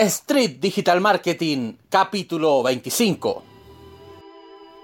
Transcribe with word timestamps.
Street 0.00 0.56
Digital 0.60 0.98
Marketing, 0.98 1.74
capítulo 1.90 2.62
25. 2.62 3.42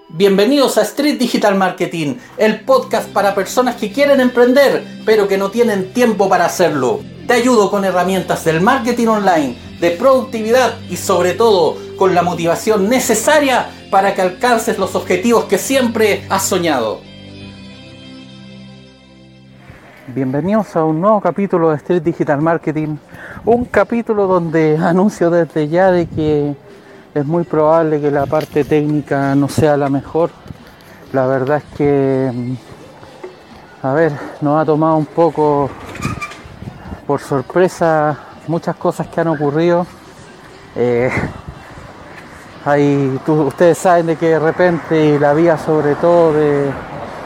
Bienvenidos 0.09 0.77
a 0.77 0.83
Street 0.83 1.17
Digital 1.17 1.55
Marketing, 1.55 2.17
el 2.37 2.59
podcast 2.59 3.09
para 3.09 3.33
personas 3.33 3.77
que 3.77 3.91
quieren 3.91 4.19
emprender, 4.19 5.01
pero 5.05 5.27
que 5.27 5.39
no 5.39 5.49
tienen 5.49 5.91
tiempo 5.91 6.29
para 6.29 6.45
hacerlo. 6.45 6.99
Te 7.25 7.33
ayudo 7.33 7.71
con 7.71 7.83
herramientas 7.83 8.45
del 8.45 8.61
marketing 8.61 9.07
online, 9.07 9.57
de 9.79 9.91
productividad 9.91 10.79
y 10.87 10.97
sobre 10.97 11.33
todo 11.33 11.77
con 11.97 12.13
la 12.13 12.21
motivación 12.21 12.87
necesaria 12.87 13.71
para 13.89 14.13
que 14.13 14.21
alcances 14.21 14.77
los 14.77 14.93
objetivos 14.93 15.45
que 15.45 15.57
siempre 15.57 16.27
has 16.29 16.47
soñado. 16.47 17.06
Bienvenidos 20.15 20.73
a 20.77 20.85
un 20.85 21.01
nuevo 21.01 21.19
capítulo 21.19 21.69
de 21.69 21.75
Street 21.75 22.01
Digital 22.01 22.41
Marketing, 22.41 22.95
un 23.43 23.65
capítulo 23.65 24.25
donde 24.25 24.77
anuncio 24.77 25.29
desde 25.29 25.67
ya 25.67 25.91
de 25.91 26.05
que 26.05 26.55
es 27.13 27.25
muy 27.25 27.43
probable 27.43 27.99
que 27.99 28.09
la 28.09 28.25
parte 28.25 28.63
técnica 28.63 29.35
no 29.35 29.49
sea 29.49 29.75
la 29.75 29.89
mejor. 29.89 30.29
La 31.11 31.27
verdad 31.27 31.57
es 31.57 31.77
que, 31.77 32.31
a 33.83 33.91
ver, 33.91 34.13
nos 34.39 34.61
ha 34.61 34.65
tomado 34.65 34.95
un 34.95 35.07
poco 35.07 35.69
por 37.05 37.19
sorpresa 37.19 38.17
muchas 38.47 38.77
cosas 38.77 39.07
que 39.07 39.19
han 39.19 39.27
ocurrido. 39.27 39.85
Eh, 40.77 41.11
ustedes 43.27 43.77
saben 43.77 44.05
de 44.05 44.15
que 44.15 44.27
de 44.27 44.39
repente 44.39 45.19
la 45.19 45.33
vía 45.33 45.57
sobre 45.57 45.95
todo 45.95 46.31
de, 46.31 46.71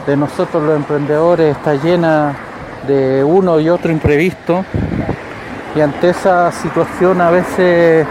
de 0.04 0.16
nosotros 0.16 0.60
los 0.64 0.74
emprendedores 0.74 1.56
está 1.56 1.74
llena 1.74 2.34
de 2.86 3.24
uno 3.24 3.60
y 3.60 3.68
otro 3.68 3.90
imprevisto. 3.92 4.64
Y 5.74 5.80
ante 5.80 6.10
esa 6.10 6.52
situación 6.52 7.20
a 7.20 7.30
veces 7.30 8.06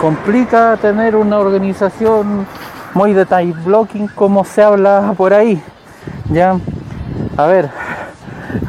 complica 0.00 0.76
tener 0.76 1.16
una 1.16 1.38
organización 1.38 2.46
muy 2.94 3.12
de 3.12 3.26
time 3.26 3.54
blocking 3.64 4.08
como 4.08 4.44
se 4.44 4.62
habla 4.62 5.14
por 5.16 5.34
ahí 5.34 5.60
ya 6.30 6.56
a 7.36 7.46
ver 7.46 7.70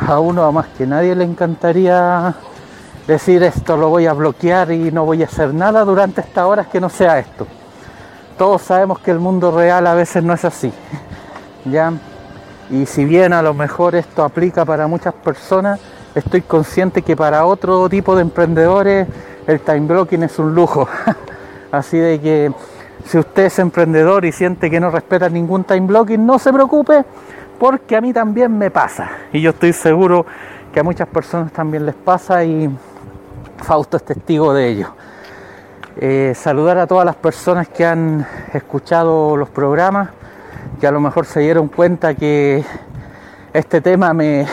a 0.08 0.20
uno 0.20 0.52
más 0.52 0.68
que 0.78 0.86
nadie 0.86 1.16
le 1.16 1.24
encantaría 1.24 2.34
decir 3.08 3.44
esto 3.44 3.78
lo 3.78 3.90
voy 3.90 4.08
a 4.08 4.14
bloquear 4.14 4.72
y 4.72 4.92
no 4.92 5.06
voy 5.06 5.24
a 5.24 5.26
hacer 5.26 5.54
nada 5.54 5.86
durante 5.86 6.22
estas 6.22 6.46
horas 6.46 6.68
que 6.68 6.80
no 6.80 6.90
sea 6.90 7.20
esto 7.20 7.48
todos 8.38 8.62
sabemos 8.62 9.00
que 9.00 9.12
el 9.12 9.20
mundo 9.20 9.52
real 9.52 9.86
a 9.88 9.94
veces 9.94 10.24
no 10.24 10.34
es 10.34 10.44
así 10.46 10.72
ya 11.66 11.94
y 12.70 12.86
si 12.86 13.06
bien 13.06 13.34
a 13.34 13.42
lo 13.42 13.54
mejor 13.54 13.96
esto 13.96 14.24
aplica 14.24 14.64
para 14.64 14.88
muchas 14.88 15.14
personas, 15.14 15.80
estoy 16.14 16.42
consciente 16.42 17.02
que 17.02 17.16
para 17.16 17.46
otro 17.46 17.90
tipo 17.90 18.16
de 18.16 18.22
emprendedores 18.22 19.08
el 19.48 19.60
time 19.62 19.82
blocking 19.82 20.24
es 20.24 20.38
un 20.38 20.54
lujo. 20.54 20.88
Así 21.72 21.98
de 21.98 22.20
que 22.20 22.52
si 23.06 23.18
usted 23.18 23.46
es 23.46 23.60
emprendedor 23.60 24.26
y 24.26 24.32
siente 24.32 24.70
que 24.70 24.80
no 24.80 24.92
respeta 24.92 25.30
ningún 25.30 25.64
time 25.64 25.88
blocking, 25.88 26.24
no 26.24 26.38
se 26.38 26.54
preocupe, 26.54 27.04
porque 27.58 27.96
a 27.96 28.02
mí 28.02 28.14
también 28.14 28.56
me 28.56 28.70
pasa. 28.70 29.10
Y 29.34 29.42
yo 29.42 29.50
estoy 29.50 29.74
seguro 29.74 30.26
que 30.72 30.80
a 30.80 30.84
muchas 30.84 31.08
personas 31.08 31.52
también 31.52 31.86
les 31.86 31.96
pasa 31.96 32.44
y 32.44 32.70
Fausto 33.58 33.98
es 33.98 34.04
testigo 34.04 34.54
de 34.54 34.68
ello. 34.68 34.94
Eh, 35.98 36.34
saludar 36.36 36.78
a 36.78 36.88
todas 36.88 37.06
las 37.06 37.16
personas 37.16 37.68
que 37.68 37.86
han 37.86 38.26
escuchado 38.54 39.36
los 39.36 39.50
programas 39.50 40.10
que 40.80 40.88
a 40.88 40.92
lo 40.92 41.00
mejor 41.00 41.26
se 41.26 41.40
dieron 41.42 41.68
cuenta 41.68 42.14
que 42.14 42.64
este 43.54 43.82
tema 43.82 44.14
me, 44.14 44.46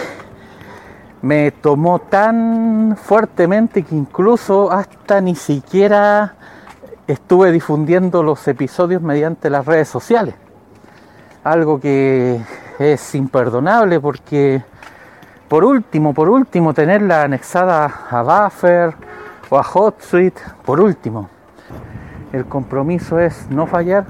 me 1.23 1.51
tomó 1.51 1.99
tan 1.99 2.97
fuertemente 2.97 3.83
que 3.83 3.95
incluso 3.95 4.71
hasta 4.71 5.21
ni 5.21 5.35
siquiera 5.35 6.35
estuve 7.07 7.53
difundiendo 7.53 8.23
los 8.23 8.47
episodios 8.49 9.03
mediante 9.03 9.51
las 9.51 9.67
redes 9.67 9.89
sociales. 9.89 10.35
Algo 11.45 11.81
que 11.81 12.41
es 12.79 13.15
imperdonable 13.15 14.01
porque 14.01 14.63
por 15.49 15.65
último, 15.65 16.13
por 16.13 16.29
último, 16.29 16.75
tenerla 16.75 17.23
anexada 17.23 17.85
a 18.11 18.23
Buffer 18.23 18.95
o 19.49 19.57
a 19.57 19.63
HotSuite, 19.63 20.43
por 20.65 20.81
último. 20.81 21.29
El 22.33 22.47
compromiso 22.47 23.21
es 23.21 23.49
no 23.49 23.69
fallar 23.69 24.07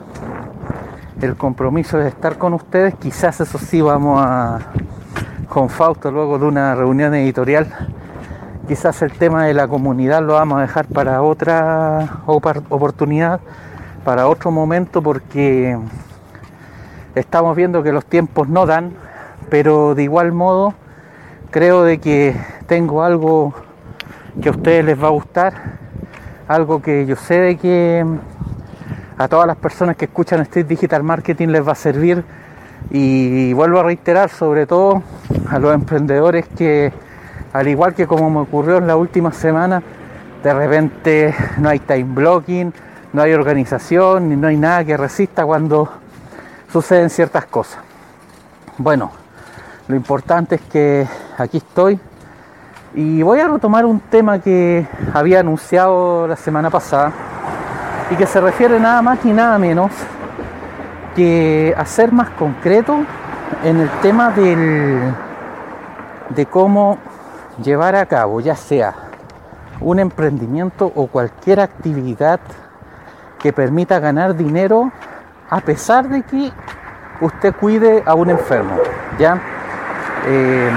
el 1.20 1.36
compromiso 1.36 1.98
de 1.98 2.08
estar 2.08 2.36
con 2.38 2.54
ustedes. 2.54 2.94
Quizás 2.94 3.40
eso 3.40 3.58
sí 3.58 3.80
vamos 3.80 4.22
a 4.22 4.58
con 5.48 5.68
Fausto 5.68 6.10
luego 6.10 6.38
de 6.38 6.46
una 6.46 6.74
reunión 6.74 7.14
editorial. 7.14 7.66
Quizás 8.68 9.00
el 9.02 9.12
tema 9.12 9.44
de 9.44 9.54
la 9.54 9.68
comunidad 9.68 10.22
lo 10.22 10.34
vamos 10.34 10.58
a 10.58 10.62
dejar 10.62 10.86
para 10.86 11.22
otra 11.22 12.20
oportunidad, 12.26 13.40
para 14.04 14.28
otro 14.28 14.50
momento, 14.50 15.00
porque 15.02 15.78
estamos 17.14 17.56
viendo 17.56 17.82
que 17.82 17.92
los 17.92 18.04
tiempos 18.04 18.48
no 18.48 18.66
dan, 18.66 18.92
pero 19.48 19.94
de 19.94 20.02
igual 20.02 20.32
modo 20.32 20.74
creo 21.50 21.84
de 21.84 21.98
que 21.98 22.36
tengo 22.66 23.02
algo 23.02 23.54
que 24.42 24.48
a 24.48 24.52
ustedes 24.52 24.84
les 24.84 25.02
va 25.02 25.06
a 25.06 25.12
gustar, 25.12 25.54
algo 26.48 26.82
que 26.82 27.06
yo 27.06 27.16
sé 27.16 27.40
de 27.40 27.56
que 27.56 28.04
a 29.18 29.28
todas 29.28 29.46
las 29.46 29.56
personas 29.56 29.96
que 29.96 30.06
escuchan 30.06 30.40
Street 30.40 30.66
Digital 30.66 31.02
Marketing 31.02 31.48
les 31.48 31.66
va 31.66 31.72
a 31.72 31.76
servir. 31.76 32.24
Y 32.90 33.52
vuelvo 33.54 33.80
a 33.80 33.82
reiterar 33.82 34.28
sobre 34.28 34.66
todo 34.66 35.02
a 35.50 35.58
los 35.58 35.74
emprendedores 35.74 36.46
que 36.46 36.92
al 37.52 37.68
igual 37.68 37.94
que 37.94 38.06
como 38.06 38.30
me 38.30 38.40
ocurrió 38.40 38.76
en 38.76 38.86
la 38.86 38.96
última 38.96 39.32
semana 39.32 39.82
de 40.42 40.52
repente 40.52 41.34
no 41.58 41.70
hay 41.70 41.78
time 41.78 42.04
blocking 42.04 42.72
no 43.12 43.22
hay 43.22 43.32
organización 43.32 44.28
ni 44.28 44.36
no 44.36 44.48
hay 44.48 44.56
nada 44.56 44.84
que 44.84 44.96
resista 44.96 45.44
cuando 45.46 45.90
suceden 46.70 47.10
ciertas 47.10 47.46
cosas. 47.46 47.78
Bueno 48.78 49.10
lo 49.88 49.96
importante 49.96 50.56
es 50.56 50.60
que 50.62 51.06
aquí 51.38 51.58
estoy. 51.58 51.98
Y 52.94 53.22
voy 53.22 53.40
a 53.40 53.48
retomar 53.48 53.84
un 53.84 54.00
tema 54.00 54.40
que 54.40 54.86
había 55.12 55.40
anunciado 55.40 56.26
la 56.26 56.36
semana 56.36 56.70
pasada 56.70 57.12
y 58.10 58.16
que 58.16 58.26
se 58.26 58.40
refiere 58.40 58.78
nada 58.78 59.02
más 59.02 59.24
ni 59.24 59.32
nada 59.32 59.58
menos 59.58 59.90
que 61.14 61.74
a 61.76 61.84
ser 61.86 62.12
más 62.12 62.30
concreto 62.30 62.98
en 63.64 63.80
el 63.80 63.88
tema 64.02 64.30
del, 64.30 65.14
de 66.28 66.46
cómo 66.46 66.98
llevar 67.62 67.96
a 67.96 68.06
cabo, 68.06 68.40
ya 68.40 68.54
sea 68.54 68.94
un 69.80 69.98
emprendimiento 69.98 70.90
o 70.94 71.06
cualquier 71.06 71.60
actividad 71.60 72.40
que 73.38 73.52
permita 73.52 73.98
ganar 73.98 74.36
dinero 74.36 74.90
a 75.48 75.60
pesar 75.60 76.08
de 76.08 76.22
que 76.22 76.52
usted 77.20 77.54
cuide 77.54 78.02
a 78.06 78.14
un 78.14 78.30
enfermo. 78.30 78.76
¿ya? 79.18 79.40
Eh, 80.26 80.70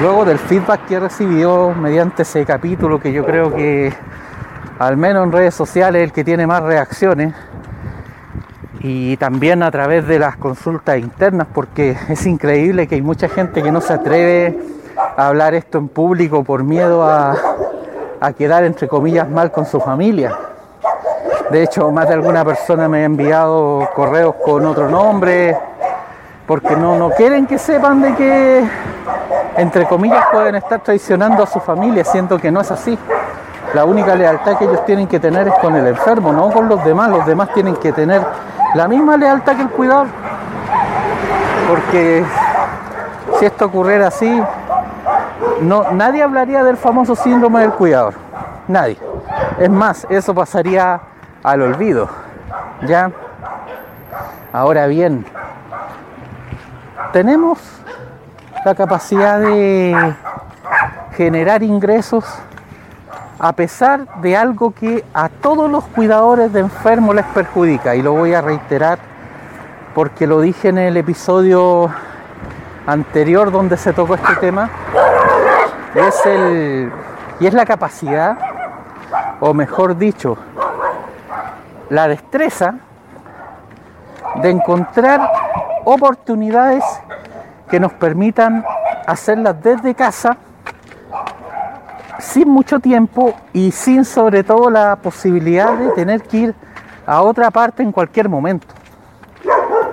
luego 0.00 0.24
del 0.24 0.38
feedback 0.38 0.86
que 0.86 0.94
he 0.94 1.00
recibido 1.00 1.74
mediante 1.74 2.22
ese 2.22 2.44
capítulo 2.44 2.98
que 2.98 3.12
yo 3.12 3.24
creo 3.24 3.54
que 3.54 3.92
al 4.78 4.96
menos 4.96 5.24
en 5.24 5.32
redes 5.32 5.54
sociales, 5.54 6.02
el 6.02 6.12
que 6.12 6.24
tiene 6.24 6.46
más 6.46 6.62
reacciones 6.62 7.34
y 8.80 9.16
también 9.16 9.62
a 9.64 9.70
través 9.70 10.06
de 10.06 10.18
las 10.20 10.36
consultas 10.36 10.98
internas, 10.98 11.48
porque 11.52 11.96
es 12.08 12.26
increíble 12.26 12.86
que 12.86 12.94
hay 12.94 13.02
mucha 13.02 13.28
gente 13.28 13.62
que 13.62 13.72
no 13.72 13.80
se 13.80 13.92
atreve 13.92 14.58
a 15.16 15.28
hablar 15.28 15.54
esto 15.54 15.78
en 15.78 15.88
público 15.88 16.44
por 16.44 16.62
miedo 16.62 17.02
a, 17.04 17.36
quedar, 18.36 18.64
entre 18.64 18.88
comillas, 18.88 19.28
mal 19.28 19.50
con 19.50 19.64
su 19.66 19.80
familia. 19.80 20.36
De 21.50 21.62
hecho, 21.62 21.90
más 21.90 22.08
de 22.08 22.14
alguna 22.14 22.44
persona 22.44 22.88
me 22.88 22.98
ha 22.98 23.04
enviado 23.04 23.88
correos 23.94 24.34
con 24.44 24.66
otro 24.66 24.88
nombre, 24.88 25.56
porque 26.46 26.76
no, 26.76 26.96
no 26.96 27.10
quieren 27.10 27.46
que 27.46 27.58
sepan 27.58 28.00
de 28.02 28.14
que, 28.14 28.64
entre 29.56 29.86
comillas, 29.86 30.26
pueden 30.32 30.56
estar 30.56 30.80
traicionando 30.80 31.42
a 31.42 31.46
su 31.46 31.60
familia, 31.60 32.04
siendo 32.04 32.38
que 32.38 32.50
no 32.50 32.60
es 32.60 32.70
así. 32.70 32.98
La 33.74 33.84
única 33.84 34.14
lealtad 34.14 34.56
que 34.56 34.64
ellos 34.64 34.84
tienen 34.86 35.06
que 35.06 35.20
tener 35.20 35.46
es 35.48 35.54
con 35.60 35.74
el 35.76 35.86
enfermo, 35.86 36.32
no 36.32 36.50
con 36.50 36.68
los 36.68 36.82
demás. 36.84 37.10
Los 37.10 37.26
demás 37.26 37.52
tienen 37.52 37.76
que 37.76 37.92
tener 37.92 38.22
la 38.74 38.88
misma 38.88 39.16
lealtad 39.16 39.56
que 39.56 39.62
el 39.62 39.70
cuidador. 39.70 40.06
Porque 41.68 42.24
si 43.38 43.44
esto 43.44 43.66
ocurriera 43.66 44.08
así, 44.08 44.42
no, 45.60 45.92
nadie 45.92 46.22
hablaría 46.22 46.64
del 46.64 46.76
famoso 46.76 47.14
síndrome 47.14 47.60
del 47.60 47.72
cuidador. 47.72 48.14
Nadie. 48.68 48.98
Es 49.58 49.70
más, 49.70 50.06
eso 50.08 50.34
pasaría 50.34 51.00
al 51.42 51.62
olvido. 51.62 52.08
¿Ya? 52.86 53.10
Ahora 54.52 54.86
bien, 54.86 55.26
tenemos 57.12 57.58
la 58.64 58.74
capacidad 58.74 59.38
de 59.40 60.14
generar 61.12 61.62
ingresos 61.62 62.24
a 63.38 63.52
pesar 63.52 64.20
de 64.20 64.36
algo 64.36 64.72
que 64.72 65.04
a 65.14 65.28
todos 65.28 65.70
los 65.70 65.84
cuidadores 65.84 66.52
de 66.52 66.60
enfermos 66.60 67.14
les 67.14 67.24
perjudica. 67.26 67.94
Y 67.94 68.02
lo 68.02 68.12
voy 68.12 68.34
a 68.34 68.40
reiterar 68.40 68.98
porque 69.94 70.26
lo 70.26 70.40
dije 70.40 70.68
en 70.68 70.78
el 70.78 70.96
episodio 70.96 71.90
anterior 72.86 73.52
donde 73.52 73.76
se 73.76 73.92
tocó 73.92 74.14
este 74.14 74.36
tema. 74.36 74.68
Es 75.94 76.26
el, 76.26 76.92
y 77.40 77.46
es 77.46 77.54
la 77.54 77.64
capacidad 77.64 78.36
o 79.40 79.54
mejor 79.54 79.96
dicho, 79.96 80.36
la 81.90 82.08
destreza 82.08 82.74
de 84.42 84.50
encontrar 84.50 85.30
oportunidades 85.84 86.84
que 87.70 87.78
nos 87.78 87.92
permitan 87.92 88.64
hacerlas 89.06 89.62
desde 89.62 89.94
casa 89.94 90.36
sin 92.18 92.48
mucho 92.48 92.80
tiempo 92.80 93.34
y 93.52 93.70
sin 93.70 94.04
sobre 94.04 94.44
todo 94.44 94.70
la 94.70 94.96
posibilidad 94.96 95.72
de 95.74 95.90
tener 95.90 96.22
que 96.22 96.36
ir 96.36 96.54
a 97.06 97.22
otra 97.22 97.50
parte 97.50 97.82
en 97.82 97.92
cualquier 97.92 98.28
momento. 98.28 98.66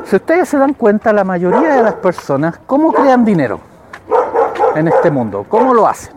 Si 0.06 0.16
ustedes 0.16 0.50
se 0.50 0.57
dan 0.57 0.74
cuenta, 0.74 1.12
la 1.13 1.24
mayoría 1.24 1.75
de 1.75 1.83
las 1.83 1.95
personas, 1.95 2.60
¿cómo 2.68 2.92
crean 2.94 3.25
dinero 3.25 3.60
en 4.75 4.88
este 4.88 5.10
mundo? 5.10 5.45
¿Cómo 5.50 5.74
lo 5.74 5.88
hacen? 5.88 6.13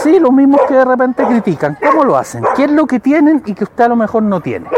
Sí, 0.00 0.18
los 0.18 0.32
mismos 0.32 0.60
que 0.68 0.74
de 0.74 0.84
repente 0.84 1.24
critican, 1.24 1.78
¿cómo 1.82 2.04
lo 2.04 2.16
hacen? 2.16 2.44
¿Qué 2.54 2.64
es 2.64 2.70
lo 2.70 2.86
que 2.86 3.00
tienen 3.00 3.42
y 3.46 3.54
que 3.54 3.64
usted 3.64 3.84
a 3.84 3.88
lo 3.88 3.96
mejor 3.96 4.22
no 4.22 4.40
tiene? 4.40 4.68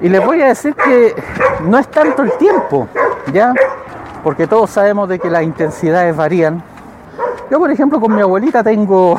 Y 0.00 0.08
les 0.08 0.24
voy 0.24 0.40
a 0.42 0.46
decir 0.46 0.74
que 0.74 1.14
no 1.64 1.78
es 1.78 1.88
tanto 1.88 2.22
el 2.22 2.32
tiempo, 2.32 2.88
¿ya? 3.32 3.52
Porque 4.24 4.46
todos 4.46 4.70
sabemos 4.70 5.08
de 5.08 5.18
que 5.18 5.30
las 5.30 5.42
intensidades 5.42 6.16
varían. 6.16 6.62
Yo, 7.52 7.58
por 7.58 7.70
ejemplo, 7.70 8.00
con 8.00 8.14
mi 8.14 8.22
abuelita 8.22 8.62
tengo 8.64 9.18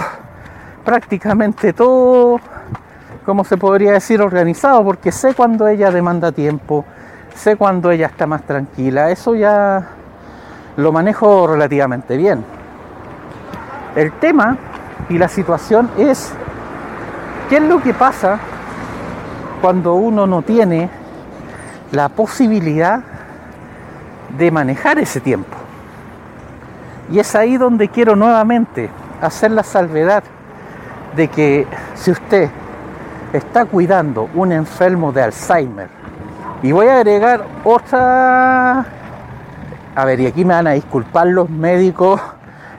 prácticamente 0.83 1.71
todo 1.71 2.39
como 3.27 3.43
se 3.43 3.57
podría 3.57 3.91
decir, 3.91 4.23
organizado, 4.23 4.83
porque 4.83 5.11
sé 5.11 5.35
cuando 5.35 5.67
ella 5.67 5.91
demanda 5.91 6.31
tiempo, 6.31 6.83
sé 7.35 7.57
cuando 7.57 7.91
ella 7.91 8.07
está 8.07 8.25
más 8.25 8.41
tranquila, 8.41 9.11
eso 9.11 9.35
ya 9.35 9.87
lo 10.77 10.91
manejo 10.91 11.45
relativamente 11.45 12.17
bien. 12.17 12.43
El 13.95 14.11
tema 14.13 14.57
y 15.09 15.19
la 15.19 15.27
situación 15.27 15.91
es 15.99 16.33
qué 17.51 17.57
es 17.57 17.63
lo 17.63 17.83
que 17.83 17.93
pasa 17.93 18.39
cuando 19.61 19.93
uno 19.93 20.25
no 20.25 20.41
tiene 20.41 20.89
la 21.91 22.09
posibilidad 22.09 22.99
de 24.35 24.49
manejar 24.49 24.97
ese 24.97 25.19
tiempo. 25.19 25.62
Y 27.13 27.19
es 27.19 27.35
ahí 27.35 27.57
donde 27.57 27.89
quiero 27.89 28.15
nuevamente 28.15 28.89
hacer 29.21 29.51
la 29.51 29.61
salvedad 29.61 30.23
de 31.15 31.27
que 31.27 31.67
si 31.93 32.09
usted 32.09 32.49
está 33.31 33.65
cuidando 33.65 34.31
un 34.33 34.51
enfermo 34.51 35.11
de 35.11 35.21
Alzheimer. 35.21 35.89
Y 36.63 36.71
voy 36.71 36.87
a 36.87 36.95
agregar 36.95 37.45
otra... 37.63 38.83
A 39.93 40.05
ver, 40.05 40.21
y 40.21 40.25
aquí 40.25 40.43
me 40.43 40.55
van 40.55 40.65
a 40.65 40.71
disculpar 40.71 41.27
los 41.27 41.51
médicos, 41.51 42.19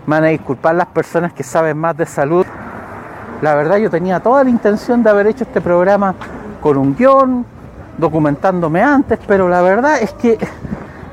me 0.05 0.17
van 0.17 0.25
a 0.25 0.29
disculpar 0.31 0.75
las 0.75 0.89
personas 0.89 1.33
que 1.33 1.45
saben 1.45 1.79
más 1.79 1.97
de 1.97 2.05
salud. 2.05 2.45
La 3.41 3.55
verdad 3.55 3.77
yo 3.77 3.89
tenía 3.89 4.19
toda 4.19 4.43
la 4.43 4.51
intención 4.51 5.05
de 5.05 5.11
haber 5.11 5.29
hecho 5.29 5.45
este 5.45 5.61
programa 5.61 6.13
con 6.61 6.77
un 6.77 6.97
guion, 6.97 7.47
documentándome 7.99 8.83
antes, 8.83 9.21
pero 9.29 9.49
la 9.49 9.63
verdad 9.63 10.03
es 10.03 10.13
que 10.15 10.39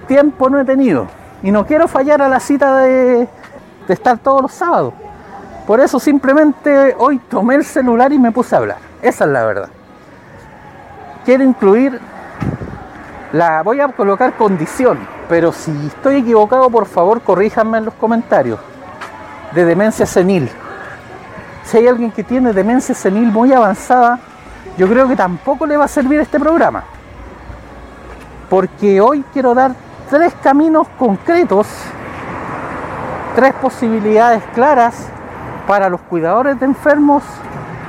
tiempo 0.07 0.49
no 0.49 0.59
he 0.59 0.65
tenido. 0.65 1.20
Y 1.43 1.51
no 1.51 1.65
quiero 1.65 1.87
fallar 1.87 2.21
a 2.21 2.29
la 2.29 2.39
cita 2.39 2.77
de, 2.77 3.27
estar 3.87 4.17
todos 4.19 4.43
los 4.43 4.51
sábados. 4.51 4.93
Por 5.67 5.79
eso 5.79 5.99
simplemente 5.99 6.95
hoy 6.97 7.17
tomé 7.17 7.55
el 7.55 7.65
celular 7.65 8.13
y 8.13 8.19
me 8.19 8.31
puse 8.31 8.55
a 8.55 8.59
hablar. 8.59 8.77
Esa 9.01 9.25
es 9.25 9.31
la 9.31 9.45
verdad. 9.45 9.69
Quiero 11.25 11.43
incluir 11.43 11.99
la 13.33 13.63
voy 13.63 13.79
a 13.79 13.87
colocar 13.89 14.33
condición, 14.35 14.99
pero 15.29 15.51
si 15.51 15.71
estoy 15.87 16.17
equivocado, 16.17 16.69
por 16.69 16.85
favor, 16.85 17.21
corríjanme 17.21 17.79
en 17.79 17.85
los 17.85 17.93
comentarios. 17.95 18.59
De 19.53 19.65
demencia 19.65 20.05
senil. 20.05 20.49
Si 21.63 21.77
hay 21.77 21.87
alguien 21.87 22.11
que 22.11 22.23
tiene 22.23 22.53
demencia 22.53 22.95
senil 22.95 23.31
muy 23.31 23.53
avanzada, 23.53 24.19
yo 24.77 24.87
creo 24.87 25.07
que 25.07 25.15
tampoco 25.15 25.65
le 25.65 25.77
va 25.77 25.85
a 25.85 25.87
servir 25.87 26.19
este 26.19 26.39
programa. 26.39 26.83
Porque 28.49 28.99
hoy 28.99 29.23
quiero 29.33 29.53
dar 29.53 29.75
tres 30.11 30.33
caminos 30.43 30.89
concretos, 30.99 31.67
tres 33.33 33.53
posibilidades 33.53 34.43
claras 34.53 35.07
para 35.65 35.87
los 35.87 36.01
cuidadores 36.01 36.59
de 36.59 36.65
enfermos 36.65 37.23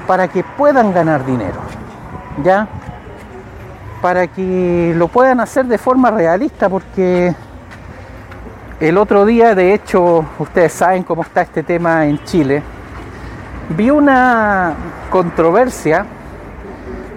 para 0.06 0.28
que 0.28 0.44
puedan 0.44 0.94
ganar 0.94 1.26
dinero, 1.26 1.58
¿ya? 2.44 2.68
Para 4.00 4.28
que 4.28 4.94
lo 4.96 5.08
puedan 5.08 5.40
hacer 5.40 5.66
de 5.66 5.78
forma 5.78 6.12
realista, 6.12 6.68
porque 6.68 7.34
el 8.78 8.98
otro 8.98 9.26
día, 9.26 9.56
de 9.56 9.74
hecho, 9.74 10.24
ustedes 10.38 10.72
saben 10.72 11.02
cómo 11.02 11.22
está 11.22 11.42
este 11.42 11.64
tema 11.64 12.06
en 12.06 12.22
Chile, 12.22 12.62
vi 13.70 13.90
una 13.90 14.74
controversia 15.10 16.06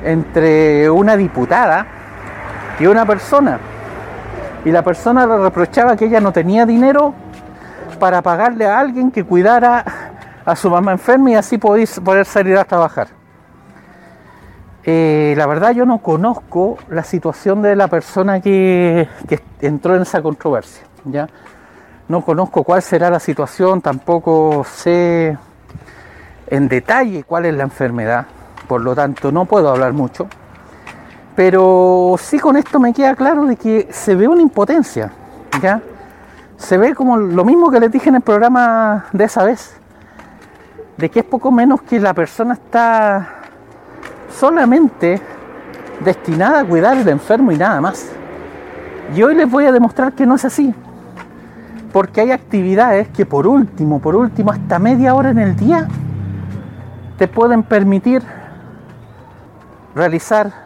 entre 0.04 0.90
una 0.90 1.16
diputada 1.16 1.86
y 2.80 2.88
una 2.88 3.06
persona. 3.06 3.60
Y 4.66 4.72
la 4.72 4.84
persona 4.84 5.26
le 5.28 5.38
reprochaba 5.38 5.96
que 5.96 6.06
ella 6.06 6.20
no 6.20 6.34
tenía 6.34 6.66
dinero 6.66 7.14
para 8.00 8.22
pagarle 8.22 8.66
a 8.66 8.80
alguien 8.80 9.12
que 9.12 9.24
cuidara 9.24 9.86
a 10.44 10.56
su 10.56 10.70
mamá 10.70 10.92
enferma 10.92 11.32
y 11.32 11.36
así 11.36 11.58
poder 11.58 12.26
salir 12.26 12.58
a 12.58 12.66
trabajar. 12.66 13.08
Eh, 14.84 15.34
la 15.36 15.48
verdad 15.48 15.72
yo 15.72 15.86
no 15.86 16.00
conozco 16.00 16.78
la 16.90 17.04
situación 17.04 17.62
de 17.62 17.76
la 17.76 17.88
persona 17.88 18.40
que, 18.40 19.08
que, 19.28 19.40
entró 19.62 19.96
en 19.96 20.04
esa 20.04 20.22
controversia. 20.22 20.86
¿ya? 21.06 21.28
No 22.08 22.22
conozco 22.22 22.64
cuál 22.64 22.82
será 22.84 23.10
la 23.10 23.20
situación, 23.20 23.82
tampoco 23.82 24.64
sé 24.64 25.38
en 26.48 26.68
detalle 26.68 27.24
cuál 27.24 27.46
es 27.46 27.56
la 27.56 27.64
enfermedad, 27.64 28.28
por 28.68 28.82
lo 28.82 28.94
tanto 28.94 29.32
no 29.32 29.46
puedo 29.46 29.70
hablar 29.70 29.94
mucho. 29.94 30.28
Pero 31.36 32.16
sí 32.18 32.40
con 32.40 32.56
esto 32.56 32.80
me 32.80 32.94
queda 32.94 33.16
claro 33.16 33.46
de 33.46 33.56
que 33.56 33.88
se 33.92 34.16
ve 34.16 34.28
una 34.28 34.42
impotencia, 34.42 35.12
¿ya? 35.62 35.82
Se 36.58 36.78
ve 36.78 36.96
como 36.96 37.18
lo 37.18 37.44
mismo 37.44 37.70
que 37.70 37.80
les 37.80 37.92
dije 37.92 38.10
en 38.10 38.16
el 38.16 38.22
programa 38.22 39.06
de 39.12 39.26
esa 39.26 39.44
vez 39.44 39.76
de 40.98 41.10
que 41.10 41.20
es 41.20 41.26
poco 41.26 41.52
menos 41.52 41.82
que 41.82 42.00
la 42.00 42.14
persona 42.14 42.54
está 42.54 43.28
solamente 44.32 45.22
destinada 46.04 46.62
a 46.62 46.66
cuidar 46.66 46.98
al 46.98 47.08
enfermo 47.08 47.52
y 47.52 47.58
nada 47.58 47.82
más. 47.82 48.12
Y 49.16 49.22
hoy 49.22 49.36
les 49.36 49.50
voy 49.50 49.66
a 49.66 49.72
demostrar 49.72 50.14
que 50.14 50.26
no 50.26 50.36
es 50.36 50.46
así. 50.46 50.74
Porque 51.92 52.22
hay 52.22 52.32
actividades 52.32 53.08
que 53.10 53.26
por 53.26 53.48
último, 53.48 54.00
por 54.00 54.16
último, 54.16 54.52
hasta 54.52 54.80
media 54.80 55.16
hora 55.16 55.30
en 55.30 55.40
el 55.40 55.56
día, 55.56 55.88
te 57.18 57.28
pueden 57.28 57.64
permitir 57.64 58.22
realizar 59.94 60.65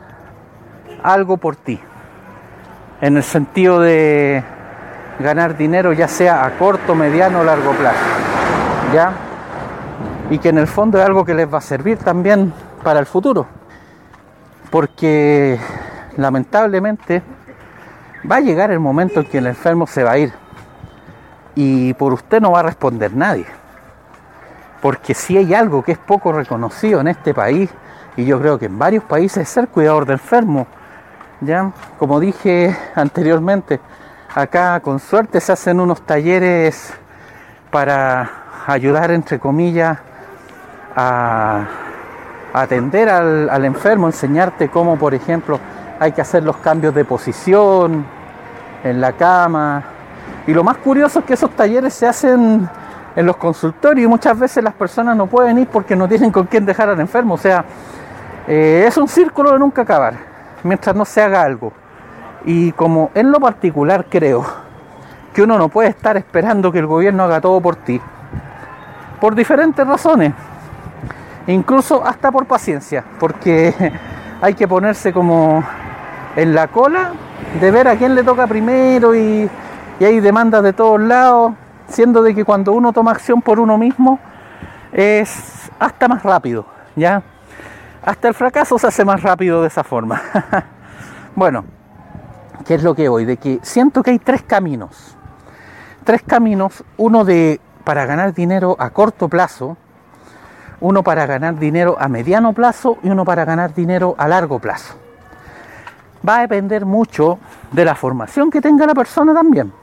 algo 1.03 1.37
por 1.37 1.55
ti. 1.55 1.79
En 3.01 3.17
el 3.17 3.23
sentido 3.23 3.79
de 3.79 4.43
ganar 5.19 5.57
dinero, 5.57 5.93
ya 5.93 6.07
sea 6.07 6.45
a 6.45 6.51
corto, 6.57 6.95
mediano 6.95 7.39
o 7.39 7.43
largo 7.43 7.71
plazo. 7.71 7.99
¿Ya? 8.93 9.13
y 10.29 10.37
que 10.37 10.49
en 10.49 10.57
el 10.59 10.67
fondo 10.67 10.99
es 10.99 11.05
algo 11.05 11.25
que 11.25 11.33
les 11.33 11.51
va 11.51 11.57
a 11.57 11.61
servir 11.61 11.97
también 11.97 12.53
para 12.83 12.99
el 12.99 13.05
futuro. 13.05 13.47
Porque 14.69 15.59
lamentablemente 16.17 17.23
va 18.29 18.37
a 18.37 18.39
llegar 18.39 18.71
el 18.71 18.79
momento 18.79 19.21
en 19.21 19.25
que 19.25 19.39
el 19.39 19.47
enfermo 19.47 19.87
se 19.87 20.03
va 20.03 20.11
a 20.11 20.17
ir 20.19 20.33
y 21.55 21.93
por 21.95 22.13
usted 22.13 22.41
no 22.41 22.51
va 22.51 22.59
a 22.59 22.63
responder 22.63 23.15
nadie. 23.15 23.45
Porque 24.81 25.13
si 25.13 25.37
hay 25.37 25.53
algo 25.53 25.83
que 25.83 25.93
es 25.93 25.97
poco 25.97 26.31
reconocido 26.31 27.01
en 27.01 27.07
este 27.07 27.33
país, 27.33 27.69
y 28.15 28.25
yo 28.25 28.39
creo 28.39 28.59
que 28.59 28.67
en 28.67 28.77
varios 28.77 29.03
países, 29.03 29.43
es 29.43 29.49
ser 29.49 29.67
cuidador 29.67 30.05
de 30.05 30.13
enfermo. 30.13 30.67
¿Ya? 31.41 31.71
Como 31.97 32.19
dije 32.19 32.75
anteriormente, 32.95 33.79
acá 34.33 34.79
con 34.81 34.99
suerte 34.99 35.39
se 35.39 35.51
hacen 35.51 35.79
unos 35.79 36.01
talleres 36.01 36.93
para 37.71 38.29
ayudar, 38.67 39.11
entre 39.11 39.39
comillas, 39.39 39.97
a 40.95 41.65
atender 42.53 43.09
al, 43.09 43.65
enfermo, 43.65 44.07
enseñarte 44.07 44.69
cómo, 44.69 44.97
por 44.97 45.13
ejemplo, 45.13 45.59
hay 45.99 46.11
que 46.11 46.21
hacer 46.21 46.43
los 46.43 46.57
cambios 46.57 46.93
de 46.93 47.05
posición 47.05 48.05
en 48.83 49.01
la 49.01 49.13
cama. 49.13 49.83
Y 50.47 50.53
lo 50.53 50.63
más 50.63 50.77
curioso 50.77 51.19
es 51.19 51.25
que 51.25 51.33
esos 51.33 51.51
talleres 51.51 51.93
se 51.93 52.07
hacen 52.07 52.67
en 53.15 53.25
los 53.25 53.37
consultorios 53.37 54.05
y 54.05 54.07
muchas 54.07 54.37
veces 54.37 54.63
las 54.63 54.73
personas 54.73 55.15
no 55.15 55.27
pueden 55.27 55.57
ir 55.59 55.67
porque 55.67 55.95
no 55.95 56.07
tienen 56.07 56.31
con 56.31 56.47
quién 56.47 56.65
dejar 56.65 56.89
al 56.89 56.99
enfermo. 56.99 57.35
O 57.35 57.37
sea, 57.37 57.63
eh, 58.47 58.85
es 58.87 58.97
un 58.97 59.07
círculo 59.07 59.51
de 59.53 59.59
nunca 59.59 59.83
acabar 59.83 60.28
mientras 60.63 60.95
no 60.95 61.05
se 61.05 61.21
haga 61.21 61.43
algo. 61.43 61.73
Y 62.45 62.71
como 62.73 63.11
en 63.15 63.31
lo 63.31 63.39
particular 63.39 64.05
creo 64.09 64.45
que 65.33 65.43
uno 65.43 65.57
no 65.57 65.69
puede 65.69 65.89
estar 65.89 66.17
esperando 66.17 66.71
que 66.71 66.79
el 66.79 66.87
gobierno 66.87 67.23
haga 67.23 67.41
todo 67.41 67.59
por 67.61 67.75
ti, 67.75 67.99
por 69.19 69.35
diferentes 69.35 69.85
razones 69.85 70.33
incluso 71.53 72.05
hasta 72.05 72.31
por 72.31 72.45
paciencia, 72.45 73.03
porque 73.19 73.73
hay 74.41 74.53
que 74.53 74.67
ponerse 74.67 75.11
como 75.13 75.63
en 76.35 76.53
la 76.53 76.67
cola 76.67 77.13
de 77.59 77.71
ver 77.71 77.87
a 77.87 77.95
quién 77.95 78.15
le 78.15 78.23
toca 78.23 78.47
primero 78.47 79.15
y, 79.15 79.49
hay 79.99 80.21
demandas 80.21 80.63
de 80.63 80.71
todos 80.71 81.01
lados, 81.01 81.53
siendo 81.89 82.23
de 82.23 82.33
que 82.33 82.45
cuando 82.45 82.71
uno 82.71 82.93
toma 82.93 83.11
acción 83.11 83.41
por 83.41 83.59
uno 83.59 83.77
mismo 83.77 84.17
es 84.93 85.69
hasta 85.77 86.07
más 86.07 86.23
rápido, 86.23 86.65
¿ya? 86.95 87.21
Hasta 88.03 88.27
el 88.27 88.33
fracaso 88.33 88.79
se 88.79 88.87
hace 88.87 89.03
más 89.03 89.21
rápido 89.21 89.61
de 89.61 89.67
esa 89.67 89.83
forma. 89.83 90.21
bueno, 91.35 91.65
¿qué 92.65 92.75
es 92.75 92.83
lo 92.83 92.95
que 92.95 93.09
voy? 93.09 93.25
De 93.25 93.37
que 93.37 93.59
siento 93.61 94.03
que 94.03 94.11
hay 94.11 94.19
tres 94.19 94.43
caminos. 94.43 95.17
Tres 96.03 96.23
caminos, 96.23 96.83
uno 96.97 97.25
de 97.25 97.59
para 97.83 98.05
ganar 98.05 98.33
dinero 98.33 98.75
a 98.79 98.91
corto 98.91 99.27
plazo, 99.27 99.77
uno 100.81 101.03
para 101.03 101.25
ganar 101.25 101.57
dinero 101.57 101.97
a 101.99 102.07
mediano 102.07 102.53
plazo 102.53 102.97
y 103.03 103.09
uno 103.09 103.25
para 103.25 103.45
ganar 103.45 103.73
dinero 103.73 104.15
a 104.17 104.27
largo 104.27 104.59
plazo. 104.59 104.95
Va 106.27 106.37
a 106.37 106.41
depender 106.41 106.85
mucho 106.85 107.39
de 107.71 107.85
la 107.85 107.95
formación 107.95 108.49
que 108.49 108.61
tenga 108.61 108.85
la 108.85 108.93
persona 108.93 109.33
también. 109.33 109.73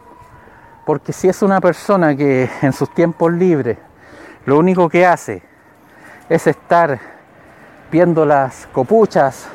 Porque 0.84 1.12
si 1.12 1.28
es 1.28 1.42
una 1.42 1.60
persona 1.60 2.16
que 2.16 2.48
en 2.62 2.72
sus 2.72 2.92
tiempos 2.94 3.32
libres 3.32 3.78
lo 4.46 4.58
único 4.58 4.88
que 4.88 5.04
hace 5.04 5.42
es 6.28 6.46
estar 6.46 7.15
viendo 7.90 8.24
las 8.24 8.68
copuchas 8.72 9.48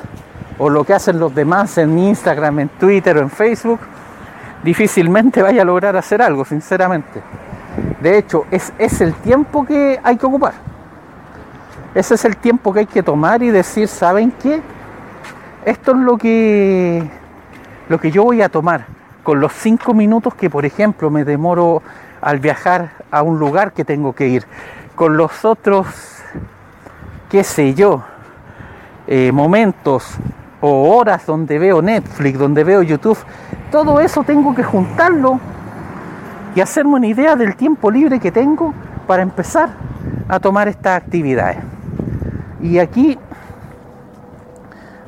o 0.58 0.70
lo 0.70 0.84
que 0.84 0.94
hacen 0.94 1.18
los 1.18 1.34
demás 1.34 1.78
en 1.78 1.98
Instagram, 1.98 2.60
en 2.60 2.68
Twitter 2.68 3.16
o 3.16 3.20
en 3.20 3.30
Facebook, 3.30 3.80
difícilmente 4.62 5.42
vaya 5.42 5.62
a 5.62 5.64
lograr 5.64 5.96
hacer 5.96 6.22
algo, 6.22 6.44
sinceramente. 6.44 7.22
De 8.00 8.18
hecho, 8.18 8.44
es, 8.50 8.72
es 8.78 9.00
el 9.00 9.14
tiempo 9.14 9.64
que 9.64 9.98
hay 10.02 10.16
que 10.16 10.26
ocupar. 10.26 10.54
Ese 11.94 12.14
es 12.14 12.24
el 12.24 12.36
tiempo 12.36 12.72
que 12.72 12.80
hay 12.80 12.86
que 12.86 13.02
tomar 13.02 13.42
y 13.42 13.50
decir, 13.50 13.86
¿saben 13.88 14.32
qué? 14.42 14.62
Esto 15.64 15.92
es 15.92 15.98
lo 15.98 16.16
que, 16.16 17.02
lo 17.88 18.00
que 18.00 18.10
yo 18.10 18.24
voy 18.24 18.42
a 18.42 18.48
tomar 18.48 18.86
con 19.22 19.40
los 19.40 19.52
cinco 19.52 19.94
minutos 19.94 20.34
que, 20.34 20.50
por 20.50 20.64
ejemplo, 20.64 21.10
me 21.10 21.24
demoro 21.24 21.82
al 22.20 22.38
viajar 22.38 22.92
a 23.10 23.22
un 23.22 23.38
lugar 23.38 23.72
que 23.72 23.84
tengo 23.84 24.14
que 24.14 24.28
ir, 24.28 24.46
con 24.94 25.16
los 25.16 25.44
otros, 25.44 25.86
qué 27.28 27.44
sé 27.44 27.74
yo, 27.74 28.04
eh, 29.14 29.30
momentos 29.30 30.16
o 30.62 30.96
horas 30.96 31.26
donde 31.26 31.58
veo 31.58 31.82
Netflix, 31.82 32.38
donde 32.38 32.64
veo 32.64 32.80
YouTube, 32.80 33.18
todo 33.70 34.00
eso 34.00 34.24
tengo 34.24 34.54
que 34.54 34.62
juntarlo 34.62 35.38
y 36.54 36.62
hacerme 36.62 36.94
una 36.94 37.08
idea 37.08 37.36
del 37.36 37.54
tiempo 37.54 37.90
libre 37.90 38.18
que 38.18 38.32
tengo 38.32 38.72
para 39.06 39.22
empezar 39.22 39.68
a 40.28 40.40
tomar 40.40 40.66
estas 40.66 40.96
actividades. 40.96 41.58
Y 42.62 42.78
aquí 42.78 43.18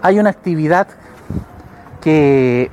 hay 0.02 0.18
una 0.18 0.28
actividad 0.28 0.86
que 2.02 2.70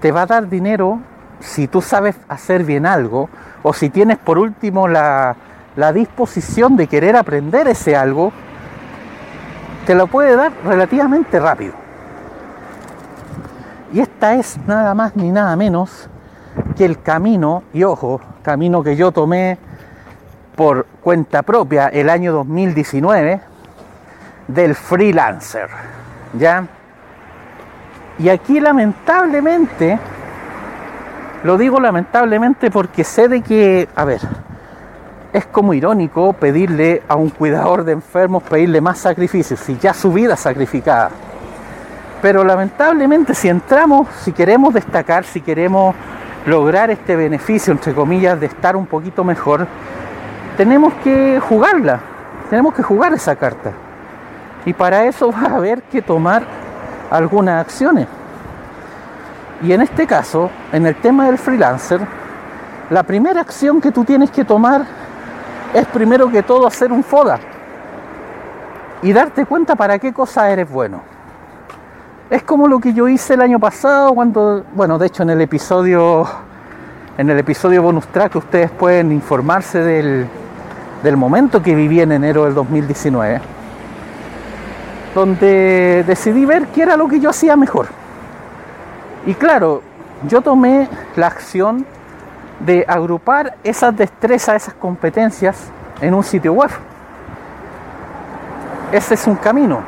te 0.00 0.10
va 0.10 0.22
a 0.22 0.26
dar 0.26 0.48
dinero 0.48 1.00
si 1.38 1.68
tú 1.68 1.82
sabes 1.82 2.16
hacer 2.30 2.64
bien 2.64 2.86
algo 2.86 3.28
o 3.62 3.74
si 3.74 3.90
tienes 3.90 4.16
por 4.16 4.38
último 4.38 4.88
la, 4.88 5.36
la 5.76 5.92
disposición 5.92 6.76
de 6.76 6.86
querer 6.86 7.14
aprender 7.14 7.68
ese 7.68 7.94
algo, 7.94 8.32
te 9.86 9.94
lo 9.94 10.08
puede 10.08 10.36
dar 10.36 10.52
relativamente 10.64 11.38
rápido. 11.38 11.72
Y 13.92 14.00
esta 14.00 14.34
es 14.34 14.58
nada 14.66 14.94
más 14.94 15.14
ni 15.16 15.30
nada 15.30 15.54
menos 15.56 16.10
que 16.76 16.84
el 16.84 17.00
camino, 17.00 17.62
y 17.72 17.84
ojo, 17.84 18.20
camino 18.42 18.82
que 18.82 18.96
yo 18.96 19.12
tomé 19.12 19.58
por 20.56 20.86
cuenta 21.02 21.42
propia 21.42 21.86
el 21.88 22.10
año 22.10 22.32
2019 22.32 23.40
del 24.48 24.74
freelancer. 24.74 25.68
¿Ya? 26.36 26.66
Y 28.18 28.28
aquí 28.28 28.58
lamentablemente, 28.60 29.98
lo 31.44 31.56
digo 31.56 31.78
lamentablemente 31.78 32.70
porque 32.70 33.04
sé 33.04 33.28
de 33.28 33.42
que, 33.42 33.88
a 33.94 34.04
ver, 34.04 34.20
es 35.36 35.44
como 35.44 35.74
irónico 35.74 36.32
pedirle 36.32 37.02
a 37.06 37.14
un 37.14 37.28
cuidador 37.28 37.84
de 37.84 37.92
enfermos, 37.92 38.42
pedirle 38.42 38.80
más 38.80 38.96
sacrificios, 38.96 39.60
si 39.60 39.76
ya 39.76 39.92
su 39.92 40.10
vida 40.10 40.34
sacrificada. 40.34 41.10
Pero 42.22 42.42
lamentablemente 42.42 43.34
si 43.34 43.50
entramos, 43.50 44.08
si 44.22 44.32
queremos 44.32 44.72
destacar, 44.72 45.24
si 45.24 45.42
queremos 45.42 45.94
lograr 46.46 46.90
este 46.90 47.16
beneficio, 47.16 47.70
entre 47.70 47.92
comillas, 47.92 48.40
de 48.40 48.46
estar 48.46 48.76
un 48.76 48.86
poquito 48.86 49.24
mejor, 49.24 49.66
tenemos 50.56 50.94
que 51.04 51.38
jugarla, 51.38 52.00
tenemos 52.48 52.72
que 52.72 52.82
jugar 52.82 53.12
esa 53.12 53.36
carta. 53.36 53.72
Y 54.64 54.72
para 54.72 55.04
eso 55.04 55.30
va 55.30 55.48
a 55.50 55.56
haber 55.56 55.82
que 55.82 56.00
tomar 56.00 56.44
algunas 57.10 57.60
acciones. 57.60 58.06
Y 59.62 59.72
en 59.72 59.82
este 59.82 60.06
caso, 60.06 60.50
en 60.72 60.86
el 60.86 60.94
tema 60.96 61.26
del 61.26 61.36
freelancer, 61.36 62.00
la 62.88 63.02
primera 63.02 63.42
acción 63.42 63.82
que 63.82 63.92
tú 63.92 64.02
tienes 64.02 64.30
que 64.30 64.42
tomar 64.42 64.95
es 65.74 65.86
primero 65.86 66.30
que 66.30 66.42
todo 66.42 66.66
hacer 66.66 66.92
un 66.92 67.04
FODA 67.04 67.38
y 69.02 69.12
darte 69.12 69.44
cuenta 69.46 69.76
para 69.76 69.98
qué 69.98 70.12
cosa 70.12 70.50
eres 70.50 70.70
bueno. 70.70 71.02
Es 72.30 72.42
como 72.42 72.66
lo 72.66 72.80
que 72.80 72.92
yo 72.92 73.08
hice 73.08 73.34
el 73.34 73.40
año 73.40 73.60
pasado 73.60 74.12
cuando, 74.12 74.64
bueno, 74.74 74.98
de 74.98 75.06
hecho 75.06 75.22
en 75.22 75.30
el 75.30 75.40
episodio 75.40 76.26
en 77.18 77.30
el 77.30 77.38
episodio 77.38 77.82
bonus 77.82 78.06
track 78.08 78.36
ustedes 78.36 78.70
pueden 78.70 79.10
informarse 79.10 79.78
del, 79.78 80.26
del 81.02 81.16
momento 81.16 81.62
que 81.62 81.74
viví 81.74 82.00
en 82.00 82.12
enero 82.12 82.44
del 82.44 82.54
2019 82.54 83.40
donde 85.16 86.04
decidí 86.06 86.44
ver 86.44 86.66
qué 86.66 86.82
era 86.82 86.94
lo 86.94 87.08
que 87.08 87.18
yo 87.18 87.30
hacía 87.30 87.56
mejor. 87.56 87.86
Y 89.24 89.32
claro, 89.32 89.80
yo 90.28 90.42
tomé 90.42 90.88
la 91.16 91.28
acción 91.28 91.86
de 92.60 92.84
agrupar 92.88 93.56
esas 93.62 93.96
destrezas, 93.96 94.62
esas 94.62 94.74
competencias 94.74 95.70
en 96.00 96.14
un 96.14 96.24
sitio 96.24 96.52
web. 96.52 96.70
Ese 98.92 99.14
es 99.14 99.26
un 99.26 99.36
camino, 99.36 99.80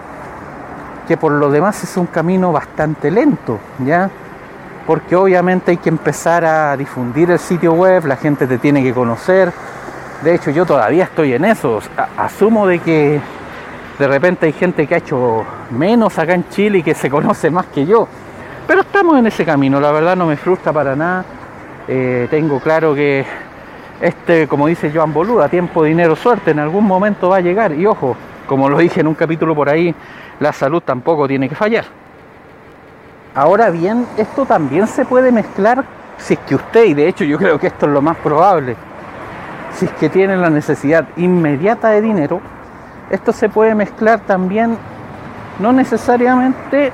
que 1.07 1.17
por 1.17 1.33
lo 1.33 1.51
demás 1.51 1.83
es 1.85 1.97
un 1.97 2.07
camino 2.07 2.53
bastante 2.53 3.11
lento, 3.11 3.59
¿ya? 3.85 4.11
Porque 4.87 5.15
obviamente 5.17 5.71
hay 5.71 5.77
que 5.77 5.89
empezar 5.89 6.45
a 6.45 6.77
difundir 6.77 7.31
el 7.31 7.39
sitio 7.39 7.73
web, 7.73 8.07
la 8.07 8.17
gente 8.17 8.47
te 8.47 8.59
tiene 8.59 8.83
que 8.83 8.93
conocer. 8.93 9.53
De 10.23 10.35
hecho, 10.35 10.51
yo 10.51 10.67
todavía 10.67 11.05
estoy 11.05 11.35
en 11.35 11.45
eso. 11.45 11.81
Asumo 12.17 12.67
de 12.67 12.81
que 12.81 13.21
de 13.99 14.09
repente 14.09 14.47
hay 14.47 14.53
gente 14.53 14.87
que 14.87 14.95
ha 14.95 14.99
hecho 14.99 15.45
menos 15.71 16.19
acá 16.19 16.35
en 16.35 16.49
Chile 16.49 16.79
y 16.79 16.83
que 16.83 16.95
se 16.95 17.11
conoce 17.11 17.51
más 17.51 17.67
que 17.67 17.87
yo. 17.87 18.09
Pero 18.67 18.81
estamos 18.81 19.19
en 19.19 19.27
ese 19.27 19.45
camino, 19.45 19.81
la 19.81 19.93
verdad 19.93 20.17
no 20.17 20.27
me 20.27 20.37
frustra 20.37 20.73
para 20.73 20.97
nada. 20.97 21.25
Eh, 21.89 22.29
tengo 22.31 22.61
claro 22.61 22.95
que 22.95 23.25
este, 24.01 24.47
como 24.47 24.67
dice 24.67 24.93
Joan 24.95 25.13
Boluda, 25.13 25.49
tiempo, 25.49 25.83
dinero, 25.83 26.15
suerte, 26.15 26.51
en 26.51 26.59
algún 26.59 26.85
momento 26.85 27.31
va 27.31 27.37
a 27.37 27.41
llegar. 27.41 27.73
Y 27.73 27.87
ojo, 27.87 28.17
como 28.47 28.69
lo 28.69 28.79
dije 28.79 29.01
en 29.01 29.09
un 29.09 29.15
capítulo 29.15 29.55
por 29.55 29.69
ahí, 29.69 29.95
la 30.39 30.53
salud 30.53 30.83
tampoco 30.83 31.27
tiene 31.27 31.49
que 31.49 31.55
fallar. 31.55 31.85
Ahora 33.35 33.71
bien, 33.71 34.07
esto 34.17 34.47
también 34.47 34.87
se 34.87 35.05
puede 35.05 35.33
mezclar 35.33 35.85
si 36.19 36.35
es 36.35 36.41
que 36.41 36.55
usted, 36.55 36.85
y 36.85 36.95
de 36.95 37.09
hecho 37.09 37.25
yo 37.25 37.39
creo 37.39 37.59
que 37.59 37.69
esto 37.69 37.87
es 37.87 37.93
lo 37.93 38.03
más 38.03 38.17
probable, 38.17 38.77
si 39.75 39.87
es 39.87 39.93
que 39.93 40.09
tiene 40.09 40.37
la 40.37 40.51
necesidad 40.51 41.07
inmediata 41.17 41.91
de 41.91 42.01
dinero, 42.01 42.41
esto 43.11 43.33
se 43.33 43.49
puede 43.49 43.75
mezclar 43.75 44.21
también, 44.21 44.77
no 45.61 45.73
necesariamente 45.73 46.93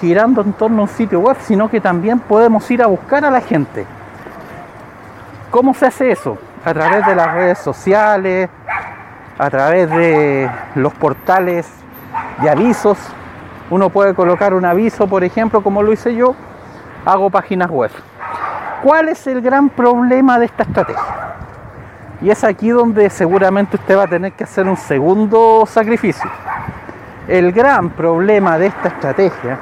girando 0.00 0.40
en 0.42 0.52
torno 0.52 0.80
a 0.80 0.82
un 0.82 0.88
sitio 0.88 1.20
web, 1.20 1.36
sino 1.40 1.68
que 1.68 1.80
también 1.80 2.18
podemos 2.18 2.68
ir 2.70 2.82
a 2.82 2.86
buscar 2.86 3.24
a 3.24 3.30
la 3.30 3.40
gente. 3.40 3.86
¿Cómo 5.50 5.74
se 5.74 5.86
hace 5.86 6.10
eso? 6.10 6.38
A 6.64 6.72
través 6.72 7.06
de 7.06 7.14
las 7.14 7.32
redes 7.34 7.58
sociales, 7.58 8.48
a 9.38 9.50
través 9.50 9.90
de 9.90 10.50
los 10.74 10.92
portales 10.94 11.68
de 12.42 12.50
avisos. 12.50 12.98
Uno 13.70 13.88
puede 13.90 14.14
colocar 14.14 14.54
un 14.54 14.64
aviso, 14.64 15.06
por 15.06 15.24
ejemplo, 15.24 15.62
como 15.62 15.82
lo 15.82 15.92
hice 15.92 16.14
yo, 16.14 16.34
hago 17.04 17.30
páginas 17.30 17.70
web. 17.70 17.90
¿Cuál 18.82 19.08
es 19.08 19.26
el 19.26 19.40
gran 19.40 19.68
problema 19.68 20.38
de 20.38 20.46
esta 20.46 20.62
estrategia? 20.62 21.04
Y 22.22 22.30
es 22.30 22.44
aquí 22.44 22.68
donde 22.68 23.08
seguramente 23.10 23.76
usted 23.76 23.96
va 23.96 24.04
a 24.04 24.08
tener 24.08 24.32
que 24.32 24.44
hacer 24.44 24.68
un 24.68 24.76
segundo 24.76 25.64
sacrificio. 25.66 26.30
El 27.28 27.52
gran 27.52 27.90
problema 27.90 28.58
de 28.58 28.66
esta 28.66 28.88
estrategia 28.88 29.58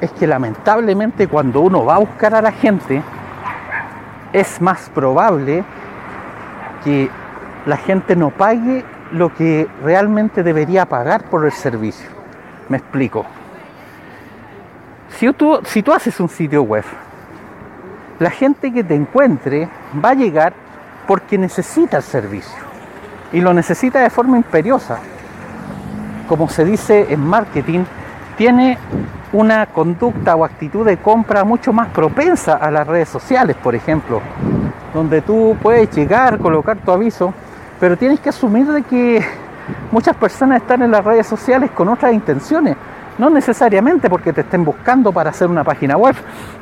es 0.00 0.10
que 0.12 0.26
lamentablemente 0.26 1.28
cuando 1.28 1.60
uno 1.60 1.84
va 1.84 1.96
a 1.96 1.98
buscar 1.98 2.34
a 2.34 2.42
la 2.42 2.52
gente, 2.52 3.02
es 4.32 4.60
más 4.60 4.90
probable 4.94 5.64
que 6.82 7.08
la 7.66 7.76
gente 7.76 8.16
no 8.16 8.30
pague 8.30 8.84
lo 9.12 9.32
que 9.34 9.68
realmente 9.82 10.42
debería 10.42 10.86
pagar 10.86 11.24
por 11.24 11.44
el 11.44 11.52
servicio. 11.52 12.08
Me 12.68 12.78
explico. 12.78 13.24
Si 15.10 15.32
tú, 15.32 15.60
si 15.64 15.82
tú 15.82 15.92
haces 15.92 16.18
un 16.18 16.28
sitio 16.28 16.62
web, 16.62 16.84
la 18.18 18.30
gente 18.30 18.72
que 18.72 18.82
te 18.82 18.94
encuentre 18.94 19.68
va 20.04 20.10
a 20.10 20.14
llegar 20.14 20.52
porque 21.06 21.38
necesita 21.38 21.98
el 21.98 22.02
servicio 22.02 22.62
y 23.32 23.40
lo 23.40 23.52
necesita 23.52 24.00
de 24.00 24.10
forma 24.10 24.36
imperiosa. 24.36 24.98
Como 26.28 26.48
se 26.48 26.64
dice 26.64 27.06
en 27.10 27.20
marketing, 27.20 27.84
tiene 28.36 28.78
una 29.34 29.66
conducta 29.66 30.36
o 30.36 30.44
actitud 30.44 30.86
de 30.86 30.96
compra 30.96 31.42
mucho 31.42 31.72
más 31.72 31.88
propensa 31.88 32.54
a 32.54 32.70
las 32.70 32.86
redes 32.86 33.08
sociales, 33.08 33.56
por 33.60 33.74
ejemplo, 33.74 34.20
donde 34.94 35.22
tú 35.22 35.56
puedes 35.60 35.90
llegar, 35.90 36.38
colocar 36.38 36.78
tu 36.78 36.92
aviso, 36.92 37.34
Pero 37.80 37.96
tienes 37.96 38.20
que 38.20 38.28
asumir 38.28 38.66
de 38.68 38.82
que 38.82 39.20
muchas 39.90 40.16
personas 40.16 40.62
están 40.62 40.82
en 40.82 40.92
las 40.92 41.04
redes 41.04 41.26
sociales 41.26 41.72
con 41.72 41.88
otras 41.88 42.14
intenciones. 42.14 42.76
No 43.18 43.28
necesariamente 43.28 44.08
porque 44.08 44.32
te 44.32 44.42
estén 44.42 44.64
buscando 44.64 45.12
para 45.12 45.30
hacer 45.30 45.48
una 45.48 45.64
página 45.64 45.96
web. 45.96 46.14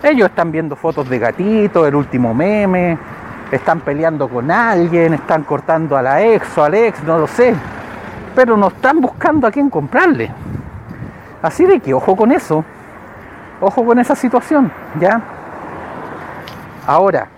Ellos 0.02 0.30
están 0.30 0.50
viendo 0.50 0.74
fotos 0.74 1.08
de 1.10 1.18
gatito, 1.18 1.86
el 1.86 1.94
último 1.94 2.32
meme, 2.32 2.98
están 3.52 3.80
peleando 3.80 4.26
con 4.26 4.50
alguien, 4.50 5.12
están 5.12 5.44
cortando 5.44 5.96
a 5.96 6.02
la 6.02 6.22
ex 6.22 6.56
o 6.56 6.64
al 6.64 6.74
ex, 6.74 7.04
no 7.04 7.18
lo 7.18 7.26
sé. 7.26 7.54
Pero 8.34 8.56
no 8.56 8.68
están 8.68 9.00
buscando 9.00 9.46
a 9.46 9.50
quién 9.50 9.68
comprarle. 9.68 10.30
Así 11.42 11.64
de 11.66 11.80
que 11.80 11.92
ojo 11.92 12.16
con 12.16 12.32
eso. 12.32 12.64
Ojo 13.60 13.84
con 13.84 13.98
esa 13.98 14.16
situación, 14.16 14.72
¿ya? 14.98 15.20
Ahora, 16.86 17.28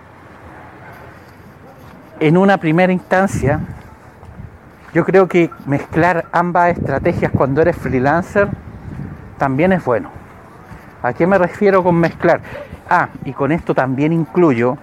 en 2.19 2.37
una 2.37 2.57
primera 2.57 2.91
instancia, 2.91 3.59
yo 4.93 5.05
creo 5.05 5.27
que 5.27 5.51
mezclar 5.65 6.25
ambas 6.31 6.77
estrategias 6.77 7.31
cuando 7.31 7.61
eres 7.61 7.75
freelancer 7.75 8.47
también 9.37 9.73
es 9.73 9.83
bueno. 9.83 10.09
¿A 11.03 11.13
qué 11.13 11.27
me 11.27 11.37
refiero 11.37 11.83
con 11.83 11.95
mezclar? 11.95 12.41
Ah, 12.89 13.09
y 13.25 13.33
con 13.33 13.51
esto 13.51 13.75
también 13.75 14.13
incluyo 14.13 14.77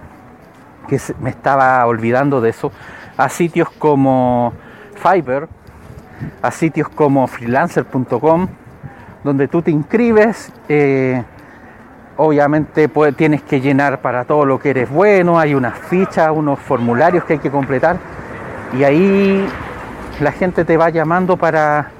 que 0.87 0.99
me 1.19 1.29
estaba 1.29 1.85
olvidando 1.85 2.39
de 2.41 2.51
eso, 2.51 2.71
a 3.17 3.27
sitios 3.29 3.69
como 3.69 4.53
Fiverr, 4.95 5.49
a 6.41 6.51
sitios 6.51 6.89
como 6.89 7.27
freelancer.com, 7.27 8.47
donde 9.23 9.47
tú 9.47 9.61
te 9.61 9.71
inscribes, 9.71 10.51
eh, 10.69 11.23
obviamente 12.17 12.89
tienes 13.15 13.41
que 13.41 13.61
llenar 13.61 14.01
para 14.01 14.25
todo 14.25 14.45
lo 14.45 14.59
que 14.59 14.71
eres 14.71 14.89
bueno, 14.89 15.39
hay 15.39 15.55
unas 15.55 15.77
fichas, 15.77 16.29
unos 16.33 16.59
formularios 16.59 17.23
que 17.23 17.33
hay 17.33 17.39
que 17.39 17.51
completar, 17.51 17.97
y 18.77 18.83
ahí 18.83 19.47
la 20.19 20.31
gente 20.31 20.65
te 20.65 20.77
va 20.77 20.89
llamando 20.89 21.37
para 21.37 21.91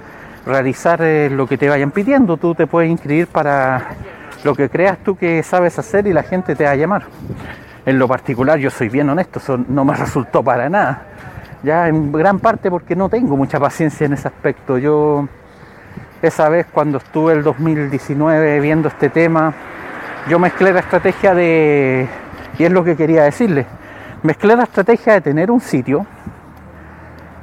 realizar 0.46 1.02
eh, 1.02 1.30
lo 1.30 1.48
que 1.48 1.58
te 1.58 1.70
vayan 1.70 1.92
pidiendo, 1.92 2.38
tú 2.38 2.54
te 2.56 2.68
puedes 2.68 2.92
inscribir 2.92 3.28
para 3.28 3.96
lo 4.44 4.54
que 4.56 4.70
creas 4.70 4.98
tú 5.00 5.16
que 5.16 5.42
sabes 5.42 5.80
hacer 5.80 6.06
y 6.06 6.14
la 6.14 6.24
gente 6.24 6.56
te 6.56 6.66
va 6.66 6.72
a 6.72 6.76
llamar 6.76 7.04
en 7.86 8.00
lo 8.00 8.08
particular 8.08 8.58
yo 8.60 8.70
soy 8.70 8.90
bien 8.90 9.10
honesto, 9.10 9.40
eso 9.40 9.58
no 9.68 9.86
me 9.86 9.94
resultó 9.96 10.44
para 10.44 10.70
nada. 10.70 11.04
Ya 11.64 11.88
en 11.88 12.12
gran 12.12 12.40
parte 12.40 12.70
porque 12.70 12.96
no 12.96 13.08
tengo 13.08 13.38
mucha 13.38 13.60
paciencia 13.60 14.06
en 14.06 14.14
ese 14.14 14.28
aspecto. 14.28 14.78
Yo 14.78 15.30
esa 16.28 16.48
vez 16.48 16.66
cuando 16.72 17.00
estuve 17.00 17.34
el 17.34 17.44
2019 17.44 18.60
viendo 18.62 18.88
este 18.88 19.10
tema, 19.10 19.54
yo 20.30 20.40
mezclé 20.40 20.72
la 20.72 20.80
estrategia 20.80 21.36
de, 21.36 22.08
y 22.58 22.64
es 22.64 22.72
lo 22.72 22.84
que 22.84 22.96
quería 22.96 23.24
decirle, 23.24 23.66
mezclé 24.24 24.56
la 24.56 24.64
estrategia 24.64 25.14
de 25.14 25.22
tener 25.22 25.52
un 25.52 25.60
sitio, 25.60 26.06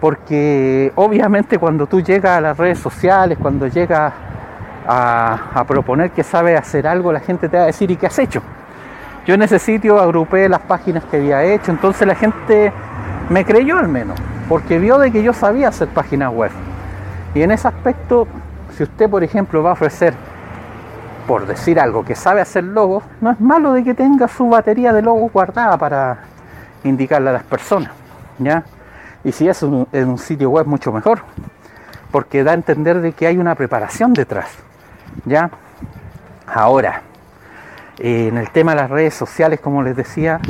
porque 0.01 0.93
obviamente 0.95 1.59
cuando 1.59 1.87
tú 1.87 2.01
llegas 2.01 2.39
a 2.39 2.41
las 2.41 2.57
redes 2.57 2.79
sociales, 2.79 3.37
cuando 3.41 3.67
llegas 3.67 4.15
a, 4.87 5.39
a 5.55 5.65
proponer 5.65 6.11
que 6.13 6.23
sabes 6.23 6.59
hacer 6.59 6.87
algo, 6.87 7.13
la 7.13 7.21
gente 7.21 7.51
te 7.51 7.59
va 7.59 7.65
a 7.65 7.67
decir, 7.67 7.91
¿y 7.91 7.97
qué 7.97 8.07
has 8.07 8.19
hecho? 8.19 8.43
Yo 9.27 9.35
en 9.35 9.43
ese 9.43 9.59
sitio 9.59 10.01
agrupé 10.01 10.49
las 10.49 10.61
páginas 10.61 11.05
que 11.05 11.19
había 11.19 11.45
hecho, 11.45 11.71
entonces 11.71 12.09
la 12.09 12.15
gente 12.15 12.73
me 13.29 13.45
creyó 13.45 13.79
al 13.79 13.89
menos, 13.89 14.19
porque 14.49 14.79
vio 14.79 14.99
de 14.99 15.13
que 15.13 15.23
yo 15.23 15.35
sabía 15.35 15.69
hacer 15.69 15.89
páginas 15.89 16.33
web. 16.33 16.51
Y 17.35 17.43
en 17.43 17.51
ese 17.51 17.69
aspecto, 17.69 18.27
si 18.77 18.83
usted 18.83 19.09
por 19.09 19.23
ejemplo 19.23 19.63
va 19.63 19.71
a 19.71 19.73
ofrecer, 19.75 20.15
por 21.27 21.47
decir 21.47 21.79
algo, 21.79 22.05
que 22.05 22.15
sabe 22.15 22.41
hacer 22.41 22.65
logos, 22.65 23.05
no 23.21 23.31
es 23.31 23.41
malo 23.41 23.73
de 23.73 23.85
que 23.85 23.95
tenga 23.95 24.29
su 24.29 24.49
batería 24.49 24.93
de 24.93 25.03
logos 25.03 25.33
guardada 25.33 25.77
para 25.77 26.19
indicarle 26.85 27.31
a 27.31 27.33
las 27.35 27.45
personas, 27.45 27.93
¿ya? 28.39 28.65
Y 29.23 29.33
si 29.33 29.49
es 29.49 29.63
un, 29.63 29.87
en 29.93 30.09
un 30.09 30.19
sitio 30.19 30.51
web 30.51 30.67
mucho 30.67 30.93
mejor, 30.93 31.21
porque 32.11 32.43
da 32.43 32.53
a 32.53 32.55
entender 32.55 33.01
de 33.01 33.13
que 33.13 33.27
hay 33.27 33.39
una 33.39 33.55
preparación 33.55 34.13
detrás, 34.13 34.51
¿ya? 35.25 35.51
Ahora, 36.47 37.03
en 37.99 38.39
el 38.39 38.51
tema 38.51 38.73
de 38.73 38.79
las 38.79 38.91
redes 38.91 39.15
sociales, 39.15 39.61
como 39.61 39.83
les 39.83 39.95
decía, 39.95 40.41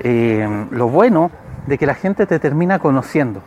eh, 0.00 0.66
lo 0.70 0.88
bueno 0.88 1.30
de 1.66 1.76
que 1.76 1.86
la 1.86 1.94
gente 1.94 2.26
te 2.26 2.38
termina 2.38 2.78
conociendo. 2.78 3.42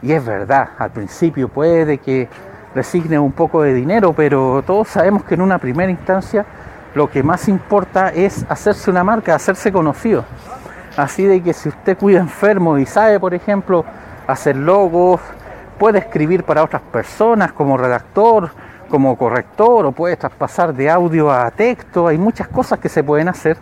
Y 0.00 0.12
es 0.12 0.24
verdad, 0.24 0.70
al 0.78 0.90
principio 0.90 1.48
puede 1.48 1.98
que 1.98 2.28
resigne 2.74 3.18
un 3.18 3.32
poco 3.32 3.62
de 3.62 3.72
dinero, 3.72 4.12
pero 4.12 4.62
todos 4.66 4.88
sabemos 4.88 5.24
que 5.24 5.34
en 5.34 5.42
una 5.42 5.58
primera 5.58 5.90
instancia 5.90 6.44
lo 6.94 7.10
que 7.10 7.22
más 7.22 7.48
importa 7.48 8.10
es 8.10 8.44
hacerse 8.48 8.90
una 8.90 9.04
marca, 9.04 9.34
hacerse 9.34 9.72
conocido. 9.72 10.24
Así 10.96 11.24
de 11.24 11.42
que 11.42 11.52
si 11.52 11.68
usted 11.68 11.98
cuida 11.98 12.20
enfermo 12.20 12.78
y 12.78 12.86
sabe, 12.86 13.18
por 13.18 13.34
ejemplo, 13.34 13.84
hacer 14.26 14.56
logos, 14.56 15.20
puede 15.78 15.98
escribir 15.98 16.44
para 16.44 16.62
otras 16.62 16.82
personas 16.82 17.52
como 17.52 17.76
redactor, 17.76 18.50
como 18.88 19.16
corrector 19.16 19.86
o 19.86 19.92
puedes 19.92 20.18
traspasar 20.18 20.72
de 20.72 20.88
audio 20.88 21.32
a 21.32 21.50
texto, 21.50 22.06
hay 22.06 22.18
muchas 22.18 22.46
cosas 22.48 22.78
que 22.78 22.88
se 22.88 23.02
pueden 23.02 23.28
hacer. 23.28 23.56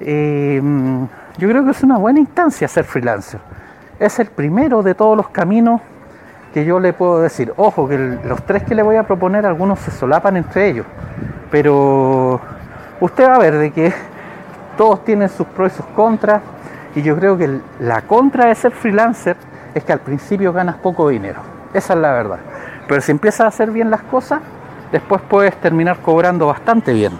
Eh, 0.00 0.62
yo 1.36 1.48
creo 1.48 1.64
que 1.64 1.72
es 1.72 1.82
una 1.82 1.98
buena 1.98 2.20
instancia 2.20 2.68
ser 2.68 2.84
freelancer. 2.84 3.40
Es 3.98 4.18
el 4.18 4.28
primero 4.28 4.82
de 4.82 4.94
todos 4.94 5.16
los 5.16 5.28
caminos 5.28 5.82
que 6.56 6.64
yo 6.64 6.80
le 6.80 6.94
puedo 6.94 7.20
decir. 7.20 7.52
Ojo, 7.58 7.86
que 7.86 7.98
los 7.98 8.42
tres 8.46 8.62
que 8.62 8.74
le 8.74 8.82
voy 8.82 8.96
a 8.96 9.02
proponer, 9.02 9.44
algunos 9.44 9.78
se 9.78 9.90
solapan 9.90 10.38
entre 10.38 10.70
ellos. 10.70 10.86
Pero 11.50 12.40
usted 12.98 13.28
va 13.28 13.34
a 13.34 13.38
ver 13.38 13.58
de 13.58 13.70
que 13.72 13.92
todos 14.78 15.04
tienen 15.04 15.28
sus 15.28 15.46
pros 15.48 15.74
y 15.74 15.76
sus 15.76 15.84
contras. 15.88 16.40
Y 16.94 17.02
yo 17.02 17.14
creo 17.14 17.36
que 17.36 17.60
la 17.78 18.00
contra 18.00 18.46
de 18.46 18.54
ser 18.54 18.72
freelancer 18.72 19.36
es 19.74 19.84
que 19.84 19.92
al 19.92 19.98
principio 19.98 20.50
ganas 20.54 20.76
poco 20.76 21.10
dinero. 21.10 21.40
Esa 21.74 21.92
es 21.92 22.00
la 22.00 22.12
verdad. 22.12 22.38
Pero 22.88 23.02
si 23.02 23.12
empiezas 23.12 23.42
a 23.42 23.48
hacer 23.48 23.70
bien 23.70 23.90
las 23.90 24.00
cosas, 24.04 24.40
después 24.92 25.20
puedes 25.28 25.54
terminar 25.56 25.98
cobrando 25.98 26.46
bastante 26.46 26.94
bien. 26.94 27.12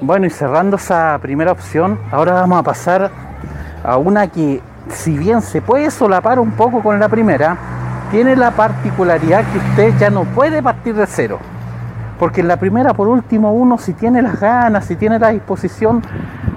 Bueno, 0.00 0.24
y 0.24 0.30
cerrando 0.30 0.76
esa 0.76 1.18
primera 1.20 1.52
opción, 1.52 1.98
ahora 2.10 2.32
vamos 2.32 2.58
a 2.58 2.62
pasar 2.62 3.10
a 3.84 3.98
una 3.98 4.28
que, 4.28 4.62
si 4.88 5.18
bien 5.18 5.42
se 5.42 5.60
puede 5.60 5.90
solapar 5.90 6.40
un 6.40 6.52
poco 6.52 6.82
con 6.82 6.98
la 6.98 7.10
primera, 7.10 7.58
tiene 8.10 8.36
la 8.36 8.50
particularidad 8.52 9.44
que 9.52 9.58
usted 9.58 9.98
ya 9.98 10.10
no 10.10 10.24
puede 10.24 10.62
partir 10.62 10.94
de 10.94 11.06
cero. 11.06 11.38
Porque 12.18 12.40
en 12.40 12.48
la 12.48 12.56
primera, 12.56 12.94
por 12.94 13.08
último, 13.08 13.52
uno 13.52 13.78
si 13.78 13.92
tiene 13.92 14.22
las 14.22 14.40
ganas, 14.40 14.86
si 14.86 14.96
tiene 14.96 15.18
la 15.18 15.28
disposición, 15.28 16.02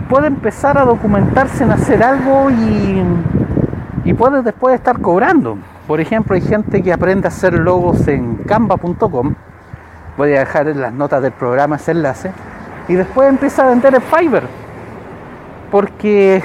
puede 0.09 0.27
empezar 0.27 0.77
a 0.77 0.85
documentarse 0.85 1.63
en 1.63 1.71
hacer 1.71 2.03
algo 2.03 2.49
y, 2.49 3.03
y 4.05 4.13
puede 4.13 4.41
después 4.41 4.75
estar 4.75 4.99
cobrando. 4.99 5.57
Por 5.87 5.99
ejemplo, 5.99 6.35
hay 6.35 6.41
gente 6.41 6.81
que 6.81 6.91
aprende 6.91 7.27
a 7.27 7.29
hacer 7.29 7.53
logos 7.53 8.07
en 8.07 8.37
canva.com. 8.37 9.35
Voy 10.17 10.33
a 10.33 10.39
dejar 10.39 10.67
en 10.67 10.81
las 10.81 10.93
notas 10.93 11.21
del 11.21 11.31
programa 11.31 11.75
ese 11.75 11.91
enlace. 11.91 12.31
Y 12.87 12.95
después 12.95 13.29
empieza 13.29 13.65
a 13.65 13.69
vender 13.69 13.95
en 13.95 14.01
Fiverr. 14.01 14.47
Porque, 15.69 16.41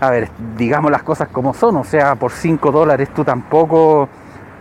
a 0.00 0.10
ver, 0.10 0.28
digamos 0.56 0.90
las 0.90 1.02
cosas 1.02 1.28
como 1.28 1.52
son. 1.52 1.76
O 1.76 1.84
sea, 1.84 2.14
por 2.14 2.32
5 2.32 2.72
dólares 2.72 3.10
tú 3.14 3.24
tampoco 3.24 4.08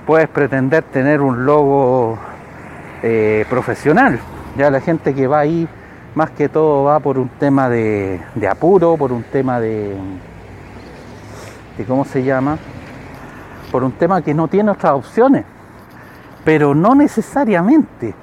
puedes 0.06 0.28
pretender 0.30 0.84
tener 0.84 1.22
un 1.22 1.46
logo 1.46 2.18
eh, 3.04 3.46
profesional. 3.50 4.20
Ya 4.58 4.70
la 4.70 4.80
gente 4.80 5.14
que 5.14 5.28
va 5.28 5.40
ahí, 5.40 5.68
más 6.16 6.32
que 6.32 6.50
todo 6.50 6.84
va 6.84 7.00
por 7.00 7.18
un 7.18 7.30
tema 7.30 7.70
de, 7.70 8.22
apuro, 8.50 8.96
por 8.98 9.12
un 9.12 9.24
tema 9.24 9.60
de, 9.60 9.96
de, 11.78 11.86
¿cómo 11.86 12.06
se 12.06 12.24
llama? 12.24 12.58
por 13.76 13.84
un 13.84 13.92
tema 13.92 14.22
que 14.22 14.34
no 14.34 14.48
tiene 14.48 14.72
otras 14.72 14.94
opciones, 14.94 15.44
pero 16.46 16.74
no 16.74 16.96
necesariamente 16.96 18.16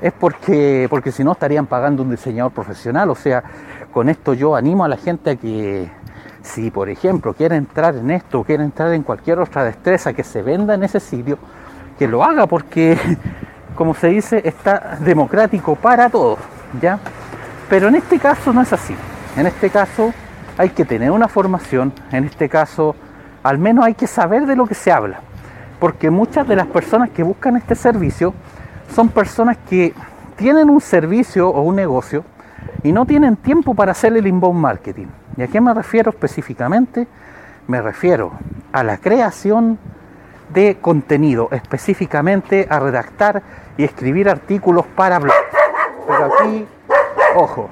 es 0.00 0.12
porque, 0.12 0.88
porque 0.90 1.12
si 1.12 1.22
no 1.22 1.30
estarían 1.30 1.66
pagando 1.66 2.02
un 2.02 2.10
diseñador 2.10 2.50
profesional. 2.50 3.08
O 3.10 3.14
sea, 3.14 3.44
con 3.92 4.08
esto 4.08 4.34
yo 4.34 4.56
animo 4.56 4.84
a 4.84 4.88
la 4.88 4.96
gente 4.96 5.30
a 5.30 5.36
que 5.36 5.88
si 6.48 6.70
por 6.70 6.88
ejemplo 6.88 7.34
quiere 7.34 7.56
entrar 7.56 7.94
en 7.94 8.10
esto, 8.10 8.42
quiere 8.42 8.64
entrar 8.64 8.92
en 8.92 9.02
cualquier 9.02 9.38
otra 9.38 9.64
destreza 9.64 10.12
que 10.12 10.24
se 10.24 10.42
venda 10.42 10.74
en 10.74 10.82
ese 10.82 10.98
sitio, 10.98 11.38
que 11.98 12.08
lo 12.08 12.24
haga 12.24 12.46
porque, 12.46 12.98
como 13.76 13.94
se 13.94 14.08
dice, 14.08 14.40
está 14.44 14.98
democrático 15.00 15.76
para 15.76 16.08
todos, 16.08 16.38
¿ya? 16.80 16.98
Pero 17.68 17.88
en 17.88 17.96
este 17.96 18.18
caso 18.18 18.52
no 18.52 18.62
es 18.62 18.72
así. 18.72 18.94
En 19.36 19.46
este 19.46 19.68
caso 19.70 20.12
hay 20.56 20.70
que 20.70 20.84
tener 20.84 21.10
una 21.10 21.28
formación, 21.28 21.92
en 22.10 22.24
este 22.24 22.48
caso 22.48 22.96
al 23.42 23.58
menos 23.58 23.84
hay 23.84 23.94
que 23.94 24.06
saber 24.06 24.46
de 24.46 24.56
lo 24.56 24.66
que 24.66 24.74
se 24.74 24.90
habla, 24.90 25.20
porque 25.78 26.10
muchas 26.10 26.48
de 26.48 26.56
las 26.56 26.66
personas 26.66 27.10
que 27.10 27.22
buscan 27.22 27.56
este 27.56 27.74
servicio 27.74 28.34
son 28.94 29.10
personas 29.10 29.58
que 29.68 29.94
tienen 30.36 30.70
un 30.70 30.80
servicio 30.80 31.48
o 31.48 31.60
un 31.62 31.76
negocio 31.76 32.24
y 32.82 32.92
no 32.92 33.04
tienen 33.04 33.36
tiempo 33.36 33.74
para 33.74 33.92
hacer 33.92 34.16
el 34.16 34.26
inbound 34.26 34.58
marketing. 34.58 35.06
¿Y 35.38 35.42
a 35.42 35.46
qué 35.46 35.60
me 35.60 35.72
refiero 35.72 36.10
específicamente? 36.10 37.06
Me 37.68 37.80
refiero 37.80 38.32
a 38.72 38.82
la 38.82 38.98
creación 38.98 39.78
de 40.52 40.78
contenido, 40.80 41.48
específicamente 41.52 42.66
a 42.68 42.80
redactar 42.80 43.42
y 43.76 43.84
escribir 43.84 44.28
artículos 44.28 44.84
para 44.96 45.20
blogs. 45.20 45.38
Pero 46.06 46.24
aquí, 46.24 46.66
ojo, 47.36 47.70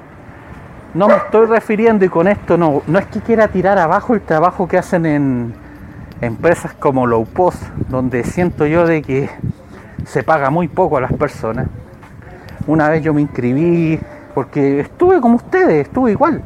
no 0.95 1.09
me 1.09 1.17
estoy 1.17 1.47
refiriendo 1.47 2.05
y 2.05 2.09
con 2.09 2.29
esto 2.29 2.57
no, 2.57 2.83
no 2.87 2.99
es 3.01 3.07
que 3.07 3.21
quiera 3.21 3.49
tirar 3.49 3.79
abajo 3.79 4.15
el 4.15 4.21
trabajo 4.21 4.69
que 4.69 4.79
hacen 4.79 5.05
en, 5.05 5.55
empresas 6.21 6.73
como 6.75 7.07
Low 7.07 7.27
Post, 7.27 7.63
donde 7.89 8.25
siento 8.25 8.67
yo 8.67 8.87
de 8.87 9.03
que 9.03 9.29
se 10.07 10.23
paga 10.23 10.51
muy 10.51 10.69
poco 10.69 10.97
a 10.97 11.01
las 11.01 11.13
personas. 11.13 11.67
Una 12.67 12.89
vez 12.89 13.03
yo 13.03 13.13
me 13.13 13.21
inscribí 13.21 13.99
porque 14.35 14.81
estuve 14.81 15.21
como 15.21 15.37
ustedes, 15.37 15.87
estuve 15.87 16.13
igual, 16.13 16.43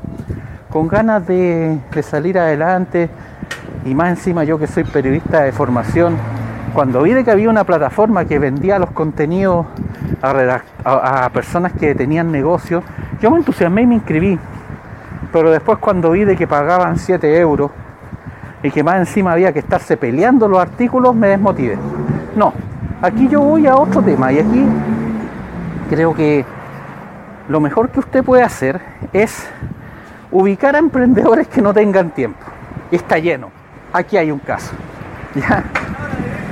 con 0.71 0.87
ganas 0.87 1.27
de, 1.27 1.79
salir 2.03 2.39
adelante 2.39 3.11
y 3.85 3.95
más 3.95 4.11
encima 4.11 4.45
yo 4.45 4.59
que 4.59 4.67
soy 4.67 4.85
periodista 4.85 5.43
de 5.43 5.53
formación, 5.53 6.17
cuando 6.73 7.03
vi 7.03 7.13
de 7.13 7.25
que 7.25 7.31
había 7.31 7.51
una 7.51 7.65
plataforma 7.65 8.25
que 8.25 8.39
vendía 8.39 8.79
los 8.79 8.91
contenidos 8.93 9.67
a, 10.23 11.25
a 11.25 11.31
personas 11.31 11.73
que 11.73 11.95
tenían 11.95 12.31
negocios, 12.31 12.85
yo 13.21 13.31
me 13.31 13.39
entusiasmé 13.39 13.83
y 13.83 13.87
me 13.87 13.95
inscribí. 13.97 14.39
Pero 15.33 15.51
después 15.51 15.79
cuando 15.79 16.13
vi 16.13 16.25
de 16.25 16.37
que 16.37 16.47
pagaban 16.47 16.99
7 16.99 17.39
euros 17.39 17.71
y 18.63 18.71
que 18.71 18.85
más 18.85 18.97
encima 18.97 19.33
había 19.33 19.53
que 19.53 19.59
estarse 19.59 19.97
peleando 19.97 20.47
los 20.47 20.61
artículos, 20.61 21.15
me 21.15 21.29
desmotivé. 21.29 21.77
No, 22.37 22.53
aquí 23.03 23.29
yo 23.29 23.41
voy 23.41 23.67
a 23.67 23.75
otro 23.75 24.03
tema 24.03 24.33
y 24.33 24.39
aquí 24.39 24.65
creo 25.89 26.15
que 26.15 26.45
lo 27.49 27.61
mejor 27.61 27.89
que 27.89 27.99
usted 27.99 28.23
puede 28.23 28.45
hacer 28.45 28.81
es 29.13 29.51
ubicar 30.31 30.77
a 30.77 30.79
emprendedores 30.79 31.49
que 31.49 31.61
no 31.61 31.73
tengan 31.73 32.11
tiempo. 32.11 32.41
Está 32.91 33.19
lleno. 33.19 33.51
Aquí 33.93 34.17
hay 34.17 34.31
un 34.31 34.39
caso. 34.39 34.73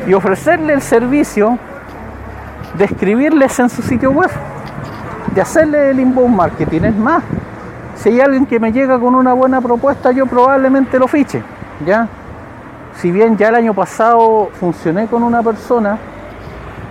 Y 0.06 0.14
ofrecerle 0.14 0.72
el 0.72 0.82
servicio 0.82 1.58
de 2.76 2.84
escribirles 2.84 3.58
en 3.58 3.68
su 3.68 3.82
sitio 3.82 4.10
web, 4.10 4.30
de 5.34 5.40
hacerle 5.40 5.90
el 5.90 6.00
inbound 6.00 6.34
marketing. 6.34 6.82
Es 6.82 6.96
más, 6.96 7.22
si 7.96 8.10
hay 8.10 8.20
alguien 8.20 8.46
que 8.46 8.60
me 8.60 8.72
llega 8.72 8.98
con 8.98 9.14
una 9.14 9.32
buena 9.32 9.60
propuesta, 9.60 10.12
yo 10.12 10.26
probablemente 10.26 10.98
lo 10.98 11.08
fiche. 11.08 11.42
¿ya? 11.84 12.08
Si 12.96 13.10
bien 13.10 13.36
ya 13.36 13.48
el 13.48 13.56
año 13.56 13.74
pasado 13.74 14.50
funcioné 14.58 15.06
con 15.06 15.22
una 15.22 15.42
persona, 15.42 15.98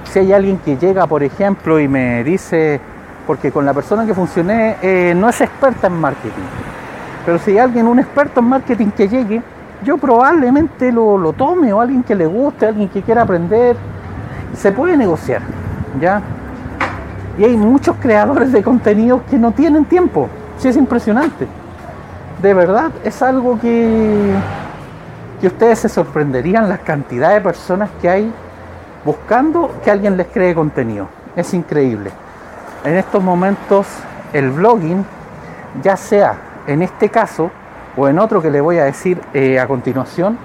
si 0.06 0.20
hay 0.20 0.34
alguien 0.34 0.58
que 0.60 0.78
llega, 0.78 1.08
por 1.08 1.24
ejemplo, 1.24 1.80
y 1.80 1.88
me 1.88 2.24
dice, 2.24 2.80
porque 3.26 3.52
con 3.52 3.66
la 3.66 3.74
persona 3.74 4.06
que 4.06 4.14
funcioné 4.14 4.78
eh, 4.82 5.14
no 5.16 5.28
es 5.30 5.42
experta 5.42 5.88
en 5.88 6.00
marketing, 6.00 6.44
pero 7.28 7.40
si 7.40 7.52
hay 7.52 7.58
alguien, 7.58 7.88
un 7.88 8.00
experto 8.00 8.40
en 8.40 8.46
marketing 8.46 8.88
que 8.92 9.10
llegue, 9.10 9.42
yo 9.84 9.98
probablemente 9.98 10.94
lo, 10.94 11.18
lo 11.18 11.34
tome, 11.34 11.74
o 11.74 11.82
alguien 11.82 12.02
que 12.02 12.16
le 12.16 12.26
guste, 12.26 12.68
alguien 12.68 12.88
que 12.88 13.02
quiera 13.02 13.24
aprender, 13.24 13.76
se 14.56 14.72
puede 14.72 14.96
negociar, 14.96 15.42
¿ya? 16.00 16.22
Y 17.38 17.44
hay 17.44 17.58
muchos 17.58 17.98
creadores 17.98 18.54
de 18.54 18.64
contenidos 18.64 19.24
que 19.30 19.38
no 19.38 19.52
tienen 19.52 19.84
tiempo, 19.84 20.30
sí 20.58 20.70
es 20.70 20.78
impresionante. 20.78 21.50
De 22.42 22.54
verdad, 22.54 22.92
es 23.04 23.22
algo 23.22 23.60
que 23.60 24.32
que 25.42 25.48
ustedes 25.48 25.80
se 25.80 25.90
sorprenderían 25.90 26.70
la 26.70 26.78
cantidad 26.78 27.34
de 27.34 27.42
personas 27.42 27.90
que 28.02 28.10
hay 28.10 28.32
buscando 29.04 29.70
que 29.84 29.92
alguien 29.92 30.16
les 30.16 30.28
cree 30.28 30.56
contenido. 30.56 31.10
Es 31.36 31.54
increíble. 31.54 32.10
En 32.86 32.96
estos 32.96 33.22
momentos 33.22 33.86
el 34.32 34.50
blogging, 34.50 35.06
ya 35.84 35.98
sea 35.98 36.47
en 36.68 36.82
este 36.82 37.10
caso 37.10 37.50
o 37.96 38.08
en 38.08 38.20
otro 38.20 38.42
que 38.42 38.52
le 38.52 38.62
voy 38.62 38.78
a 38.78 38.84
decir 38.84 39.20
eh, 39.34 39.60
a 39.60 39.68
continuación, 39.68 40.38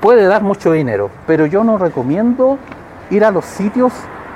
puede 0.00 0.26
dar 0.26 0.42
mucho 0.42 0.72
dinero, 0.72 1.10
pero 1.26 1.46
yo 1.46 1.64
no 1.64 1.78
recomiendo 1.78 2.58
ir 3.10 3.24
a 3.24 3.30
los 3.30 3.44
sitios 3.44 3.92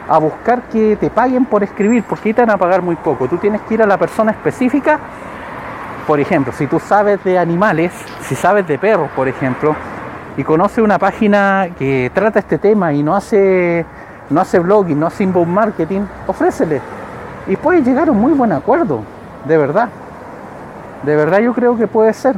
a 0.09 0.19
buscar 0.19 0.63
que 0.63 0.97
te 0.97 1.11
paguen 1.11 1.45
por 1.45 1.63
escribir, 1.63 2.05
porque 2.05 2.31
ahí 2.31 2.35
te 2.35 2.43
van 2.43 2.51
a 2.51 2.57
pagar 2.57 2.83
muy 2.83 2.97
poco. 2.97 3.29
Tú 3.29 3.39
tienes 3.39 3.61
que 3.63 3.75
ir 3.75 3.83
a 3.83 3.87
la 3.87 3.97
persona 3.97 4.33
específica 4.33 5.01
por 6.07 6.21
ejemplo, 6.21 6.53
si 6.53 6.69
tú 6.69 6.79
sabes 6.79 7.23
de 7.25 7.37
animales, 7.37 7.91
si 8.23 8.37
sabes 8.37 8.69
de 8.69 8.79
perros, 8.79 9.11
por 9.17 9.27
ejemplo, 9.27 9.75
y 10.37 10.45
conoces 10.45 10.79
una 10.79 11.01
página 11.01 11.67
que 11.77 12.13
trata 12.15 12.39
este 12.39 12.59
tema 12.59 12.93
y 12.93 13.03
no 13.03 13.17
hace, 13.17 13.85
no 14.31 14.41
hace 14.41 14.61
blogging, 14.61 15.01
no 15.01 15.09
hace 15.09 15.25
inbound 15.25 15.53
marketing, 15.53 16.03
ofrécele. 16.29 16.81
Y 17.49 17.57
puede 17.57 17.83
llegar 17.83 18.09
a 18.09 18.13
un 18.13 18.21
muy 18.21 18.35
buen 18.35 18.53
acuerdo, 18.53 19.01
de 19.47 19.57
verdad. 19.57 19.89
De 21.03 21.17
verdad 21.17 21.41
yo 21.41 21.53
creo 21.55 21.77
que 21.77 21.87
puede 21.87 22.13
ser. 22.13 22.37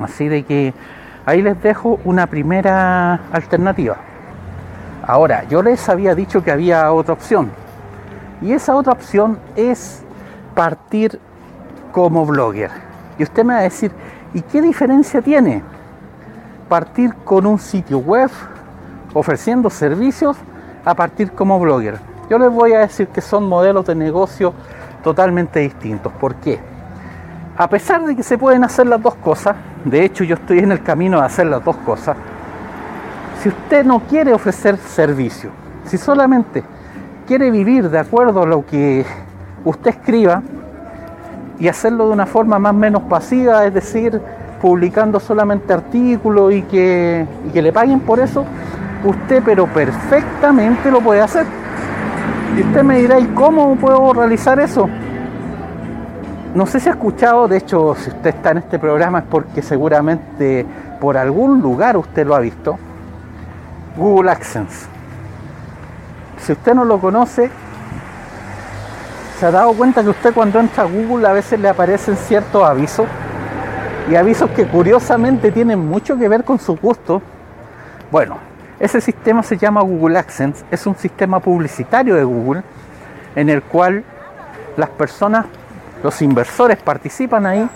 Así 0.00 0.28
de 0.28 0.44
que 0.44 0.74
ahí 1.26 1.42
les 1.42 1.62
dejo 1.62 2.00
una 2.04 2.26
primera 2.26 3.20
alternativa. 3.32 3.96
Ahora, 5.06 5.44
yo 5.44 5.62
les 5.62 5.88
había 5.88 6.14
dicho 6.14 6.42
que 6.42 6.50
había 6.50 6.92
otra 6.92 7.14
opción. 7.14 7.50
Y 8.42 8.52
esa 8.52 8.74
otra 8.74 8.92
opción 8.92 9.38
es 9.56 10.02
partir 10.54 11.20
como 11.92 12.24
blogger. 12.24 12.70
Y 13.18 13.22
usted 13.22 13.44
me 13.44 13.54
va 13.54 13.60
a 13.60 13.62
decir, 13.62 13.92
¿y 14.32 14.40
qué 14.42 14.62
diferencia 14.62 15.20
tiene 15.20 15.62
partir 16.68 17.14
con 17.24 17.46
un 17.46 17.58
sitio 17.58 17.98
web 17.98 18.30
ofreciendo 19.12 19.68
servicios 19.68 20.36
a 20.84 20.94
partir 20.94 21.32
como 21.32 21.58
blogger? 21.58 21.98
Yo 22.30 22.38
les 22.38 22.50
voy 22.50 22.72
a 22.74 22.80
decir 22.80 23.08
que 23.08 23.20
son 23.20 23.48
modelos 23.48 23.84
de 23.86 23.94
negocio 23.94 24.54
totalmente 25.02 25.60
distintos. 25.60 26.12
¿Por 26.12 26.36
qué? 26.36 26.60
A 27.60 27.68
pesar 27.68 28.06
de 28.06 28.16
que 28.16 28.22
se 28.22 28.38
pueden 28.38 28.64
hacer 28.64 28.86
las 28.86 29.02
dos 29.02 29.16
cosas, 29.16 29.54
de 29.84 30.02
hecho 30.02 30.24
yo 30.24 30.36
estoy 30.36 30.60
en 30.60 30.72
el 30.72 30.82
camino 30.82 31.20
de 31.20 31.26
hacer 31.26 31.46
las 31.46 31.62
dos 31.62 31.76
cosas, 31.76 32.16
si 33.42 33.50
usted 33.50 33.84
no 33.84 34.00
quiere 34.00 34.32
ofrecer 34.32 34.78
servicio, 34.78 35.50
si 35.84 35.98
solamente 35.98 36.64
quiere 37.26 37.50
vivir 37.50 37.90
de 37.90 37.98
acuerdo 37.98 38.44
a 38.44 38.46
lo 38.46 38.64
que 38.64 39.04
usted 39.62 39.90
escriba, 39.90 40.42
y 41.58 41.68
hacerlo 41.68 42.06
de 42.06 42.14
una 42.14 42.24
forma 42.24 42.58
más 42.58 42.72
o 42.72 42.76
menos 42.76 43.02
pasiva, 43.02 43.66
es 43.66 43.74
decir, 43.74 44.18
publicando 44.62 45.20
solamente 45.20 45.74
artículos 45.74 46.54
y 46.54 46.62
que, 46.62 47.26
le 47.52 47.72
paguen 47.74 48.00
por 48.00 48.20
eso, 48.20 48.42
usted 49.04 49.42
pero 49.44 49.66
perfectamente 49.66 50.90
lo 50.90 51.02
puede 51.02 51.20
hacer. 51.20 51.44
Y 52.56 52.62
usted 52.62 52.82
me 52.82 53.00
dirá, 53.00 53.20
¿y 53.20 53.26
cómo 53.26 53.76
puedo 53.76 54.14
realizar 54.14 54.58
eso? 54.60 54.88
No 56.54 56.66
sé 56.66 56.80
si 56.80 56.88
ha 56.88 56.92
escuchado, 56.92 57.46
de 57.48 57.58
hecho, 57.58 57.94
si 57.94 58.10
usted 58.10 58.30
está 58.30 58.50
en 58.50 58.58
este 58.58 58.78
programa 58.78 59.20
es 59.20 59.24
porque 59.24 59.62
seguramente 59.62 60.66
por 61.00 61.16
algún 61.16 61.60
lugar 61.60 61.96
usted 61.96 62.26
lo 62.26 62.34
ha 62.34 62.40
visto. 62.40 62.78
Google 63.96 64.30
AdSense. 64.30 64.86
Si 66.38 66.52
usted 66.52 66.74
no 66.74 66.84
lo 66.84 66.98
conoce, 66.98 67.50
¿Se 69.40 69.46
ha 69.46 69.50
dado 69.50 69.72
cuenta 69.72 70.02
que 70.02 70.10
usted 70.10 70.34
cuando 70.34 70.60
entra 70.60 70.82
a 70.82 70.86
Google 70.86 71.26
a 71.26 71.32
veces 71.32 71.58
le 71.58 71.70
aparecen 71.70 72.14
ciertos 72.14 72.62
avisos? 72.62 73.06
Y 74.10 74.14
avisos 74.14 74.50
que 74.50 74.66
curiosamente 74.66 75.50
tienen 75.50 75.78
mucho 75.78 76.18
que 76.18 76.28
ver 76.28 76.44
con 76.44 76.58
su 76.58 76.76
gusto. 76.76 77.22
Bueno, 78.10 78.36
ese 78.78 79.00
sistema 79.00 79.42
se 79.42 79.56
llama 79.56 79.80
Google 79.80 80.18
AdSense, 80.18 80.62
es 80.70 80.86
un 80.86 80.94
sistema 80.94 81.40
publicitario 81.40 82.16
de 82.16 82.24
Google 82.24 82.62
en 83.34 83.48
el 83.48 83.62
cual 83.62 84.04
las 84.76 84.90
personas, 84.90 85.46
los 86.02 86.22
inversores 86.22 86.78
participan 86.78 87.46
ahí 87.46 87.68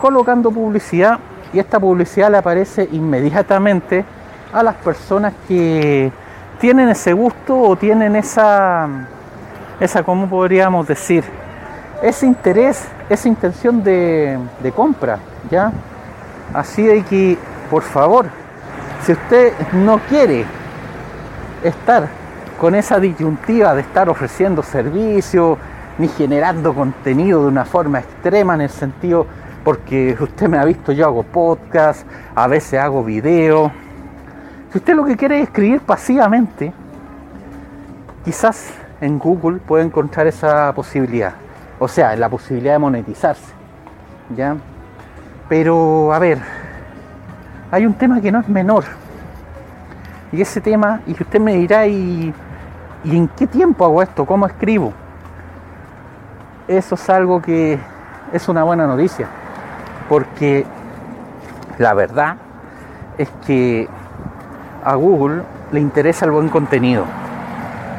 colocando 0.00 0.50
publicidad 0.50 1.18
y 1.52 1.58
esta 1.58 1.78
publicidad 1.78 2.30
le 2.30 2.38
aparece 2.38 2.88
inmediatamente 2.92 4.04
a 4.52 4.62
las 4.62 4.74
personas 4.76 5.32
que 5.48 6.12
tienen 6.58 6.88
ese 6.88 7.12
gusto 7.12 7.58
o 7.58 7.76
tienen 7.76 8.16
esa 8.16 8.88
esa, 9.80 10.02
¿cómo 10.02 10.28
podríamos 10.28 10.86
decir? 10.86 11.24
Ese 12.02 12.26
interés, 12.26 12.86
esa 13.08 13.28
intención 13.28 13.82
de, 13.82 14.38
de 14.62 14.72
compra, 14.72 15.18
¿ya? 15.50 15.72
Así 16.52 16.82
de 16.82 17.02
que, 17.02 17.36
por 17.70 17.82
favor, 17.82 18.26
si 19.02 19.12
usted 19.12 19.52
no 19.72 19.98
quiere 20.08 20.44
estar 21.62 22.08
con 22.60 22.74
esa 22.74 23.00
disyuntiva 23.00 23.74
de 23.74 23.80
estar 23.80 24.08
ofreciendo 24.08 24.62
servicios 24.62 25.58
ni 25.98 26.08
generando 26.08 26.74
contenido 26.74 27.42
de 27.42 27.48
una 27.48 27.64
forma 27.64 28.00
extrema 28.00 28.54
en 28.54 28.62
el 28.62 28.70
sentido, 28.70 29.26
porque 29.62 30.16
usted 30.20 30.48
me 30.48 30.58
ha 30.58 30.64
visto, 30.64 30.92
yo 30.92 31.06
hago 31.06 31.22
podcast, 31.22 32.06
a 32.34 32.46
veces 32.46 32.80
hago 32.80 33.04
video. 33.04 33.70
Si 34.70 34.78
usted 34.78 34.94
lo 34.94 35.04
que 35.04 35.16
quiere 35.16 35.38
es 35.38 35.44
escribir 35.44 35.80
pasivamente, 35.80 36.72
quizás 38.24 38.74
en 39.00 39.18
Google 39.18 39.58
puede 39.58 39.84
encontrar 39.84 40.26
esa 40.26 40.72
posibilidad. 40.74 41.34
O 41.78 41.88
sea, 41.88 42.14
la 42.16 42.28
posibilidad 42.28 42.74
de 42.74 42.78
monetizarse. 42.78 43.52
¿Ya? 44.36 44.56
Pero, 45.48 46.12
a 46.12 46.18
ver, 46.18 46.38
hay 47.70 47.86
un 47.86 47.94
tema 47.94 48.20
que 48.20 48.32
no 48.32 48.40
es 48.40 48.48
menor. 48.48 48.84
Y 50.32 50.40
ese 50.40 50.60
tema, 50.60 51.00
y 51.06 51.12
usted 51.12 51.38
me 51.38 51.54
dirá, 51.54 51.86
¿y, 51.86 52.34
¿y 53.04 53.16
en 53.16 53.28
qué 53.28 53.46
tiempo 53.46 53.84
hago 53.84 54.02
esto? 54.02 54.26
¿Cómo 54.26 54.46
escribo? 54.46 54.92
Eso 56.68 56.94
es 56.94 57.10
algo 57.10 57.42
que 57.42 57.78
es 58.32 58.48
una 58.48 58.62
buena 58.62 58.86
noticia. 58.86 59.28
Porque 60.08 60.64
la 61.78 61.94
verdad 61.94 62.36
es 63.18 63.28
que 63.46 63.88
a 64.84 64.94
Google 64.94 65.42
le 65.72 65.80
interesa 65.80 66.24
el 66.24 66.30
buen 66.30 66.48
contenido 66.48 67.04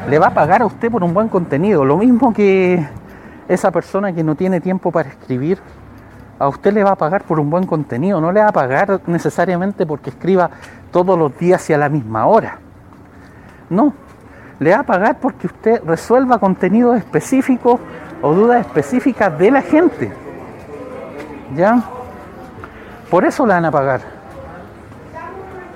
le 0.10 0.20
va 0.20 0.28
a 0.28 0.34
pagar 0.34 0.62
a 0.62 0.66
usted 0.66 0.92
por 0.92 1.04
un 1.04 1.14
buen 1.14 1.28
contenido. 1.30 1.84
Lo 1.84 1.98
mismo 1.98 2.34
que 2.34 2.86
esa 3.48 3.72
persona 3.72 4.14
que 4.14 4.24
no 4.24 4.36
tiene 4.36 4.62
tiempo 4.62 4.92
para 4.92 5.10
escribir, 5.10 5.60
a 6.38 6.48
usted 6.48 6.74
le 6.74 6.84
va 6.84 6.92
a 6.92 6.96
pagar 6.96 7.24
por 7.24 7.40
un 7.40 7.50
buen 7.50 7.66
contenido, 7.66 8.20
no 8.22 8.32
le 8.32 8.42
va 8.42 8.50
a 8.50 8.52
pagar 8.52 9.02
necesariamente 9.08 9.86
porque 9.86 10.10
escriba 10.10 10.50
todos 10.92 11.18
los 11.18 11.38
días 11.38 11.70
y 11.70 11.74
a 11.74 11.78
la 11.78 11.90
misma 11.90 12.26
hora. 12.28 12.60
No, 13.70 13.94
le 14.60 14.72
va 14.72 14.82
a 14.82 14.84
pagar 14.84 15.18
porque 15.20 15.48
usted 15.48 15.82
resuelva 15.86 16.38
contenidos 16.40 16.98
específicos 16.98 17.80
o 18.26 18.34
dudas 18.34 18.66
específicas 18.66 19.38
de 19.38 19.52
la 19.52 19.62
gente. 19.62 20.12
¿Ya? 21.56 21.80
Por 23.12 23.24
eso 23.24 23.46
le 23.46 23.54
van 23.54 23.66
a 23.66 23.72
pagar. 23.72 24.02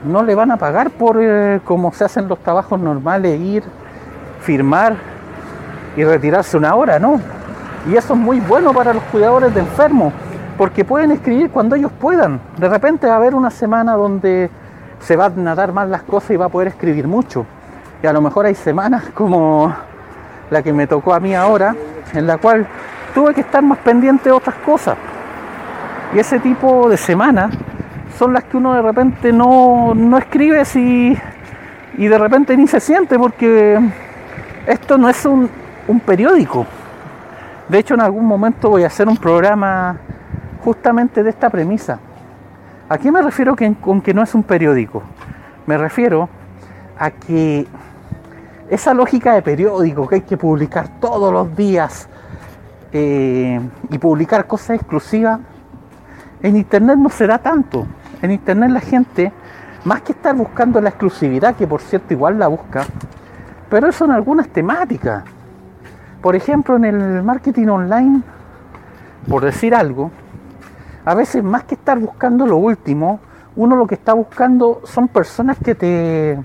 No 0.04 0.24
le 0.24 0.34
van 0.34 0.50
a 0.50 0.58
pagar 0.58 0.90
por 0.90 1.18
eh, 1.22 1.62
como 1.64 1.94
se 1.94 2.06
hacen 2.06 2.28
los 2.28 2.40
trabajos 2.40 2.80
normales, 2.80 3.40
ir, 3.40 3.64
firmar 4.42 4.96
y 5.96 6.04
retirarse 6.04 6.58
una 6.58 6.74
hora, 6.74 6.98
¿no? 6.98 7.22
Y 7.88 7.96
eso 7.96 8.16
es 8.16 8.20
muy 8.20 8.40
bueno 8.40 8.74
para 8.74 8.96
los 8.96 9.04
cuidadores 9.04 9.54
de 9.54 9.60
enfermos, 9.60 10.12
porque 10.58 10.84
pueden 10.84 11.12
escribir 11.12 11.52
cuando 11.52 11.76
ellos 11.76 11.92
puedan. 12.00 12.42
De 12.58 12.68
repente 12.68 13.06
va 13.06 13.14
a 13.14 13.18
haber 13.18 13.36
una 13.36 13.52
semana 13.52 13.94
donde 13.94 14.50
se 15.02 15.16
van 15.16 15.48
a 15.48 15.54
dar 15.54 15.72
mal 15.72 15.92
las 15.92 16.02
cosas 16.02 16.32
y 16.32 16.38
va 16.38 16.46
a 16.46 16.50
poder 16.50 16.70
escribir 16.70 17.08
mucho. 17.08 17.46
Y 18.02 18.08
a 18.08 18.14
lo 18.14 18.22
mejor 18.22 18.48
hay 18.48 18.56
semanas 18.56 19.04
como 19.14 19.72
la 20.50 20.64
que 20.64 20.74
me 20.74 20.88
tocó 20.88 21.14
a 21.14 21.20
mí 21.20 21.36
ahora, 21.36 21.76
en 22.14 22.28
la 22.28 22.38
cual 22.38 22.68
tuve 23.14 23.34
que 23.34 23.42
estar 23.42 23.64
más 23.64 23.80
pendiente 23.80 24.30
de 24.30 24.32
otras 24.32 24.56
cosas. 24.58 24.98
Y 26.14 26.20
ese 26.20 26.40
tipo 26.40 26.90
de 26.90 26.98
semanas 26.98 27.54
son 28.18 28.34
las 28.34 28.44
que 28.46 28.58
uno 28.58 28.74
de 28.74 28.82
repente 28.82 29.32
no, 29.32 29.94
no 29.96 30.18
escribe 30.18 30.66
si, 30.66 31.18
y 31.98 32.08
de 32.08 32.18
repente 32.18 32.58
ni 32.58 32.68
se 32.68 32.80
siente 32.80 33.18
porque 33.18 33.80
esto 34.66 34.98
no 34.98 35.10
es 35.10 35.26
un, 35.26 35.50
un 35.88 36.00
periódico. 36.00 36.66
De 37.68 37.78
hecho, 37.78 37.94
en 37.94 38.02
algún 38.02 38.26
momento 38.26 38.70
voy 38.70 38.84
a 38.84 38.88
hacer 38.88 39.08
un 39.08 39.18
programa 39.18 39.98
justamente 40.64 41.24
de 41.24 41.30
esta 41.30 41.50
premisa. 41.50 42.00
¿A 42.90 42.98
qué 42.98 43.12
me 43.12 43.22
refiero 43.22 43.56
con 43.80 44.02
que 44.02 44.14
no 44.14 44.24
es 44.24 44.34
un 44.34 44.42
periódico? 44.42 45.04
Me 45.68 45.78
refiero 45.78 46.28
a 46.98 47.12
que 47.12 47.68
esa 48.70 48.94
lógica 48.94 49.34
de 49.34 49.42
periódico 49.42 50.08
que 50.08 50.16
hay 50.16 50.22
que 50.22 50.38
publicar 50.38 51.00
todos 51.00 51.34
los 51.34 51.56
días 51.56 52.08
eh, 52.92 53.60
y 53.90 53.98
publicar 53.98 54.46
cosas 54.48 54.78
exclusivas, 54.78 55.40
en 56.42 56.56
Internet 56.56 56.98
no 56.98 57.10
se 57.10 57.28
da 57.28 57.40
tanto. 57.40 57.86
En 58.22 58.32
Internet 58.32 58.70
la 58.70 58.80
gente, 58.80 59.32
más 59.86 60.02
que 60.02 60.12
estar 60.12 60.36
buscando 60.36 60.80
la 60.82 60.90
exclusividad, 60.90 61.56
que 61.56 61.68
por 61.68 61.82
cierto 61.82 62.14
igual 62.14 62.38
la 62.38 62.48
busca, 62.48 62.86
pero 63.70 63.88
eso 63.88 64.06
en 64.06 64.12
algunas 64.12 64.48
temáticas. 64.50 65.24
Por 66.22 66.36
ejemplo, 66.36 66.76
en 66.76 66.86
el 66.86 67.24
marketing 67.24 67.68
online, 67.68 68.22
por 69.28 69.44
decir 69.44 69.74
algo, 69.74 70.12
a 71.06 71.16
veces 71.16 71.44
más 71.44 71.64
que 71.64 71.76
estar 71.76 71.98
buscando 71.98 72.46
lo 72.46 72.58
último, 72.58 73.20
uno 73.56 73.76
lo 73.76 73.88
que 73.88 73.96
está 73.96 74.14
buscando 74.14 74.82
son 74.84 75.08
personas 75.08 75.58
que 75.58 75.76
te 75.76 76.40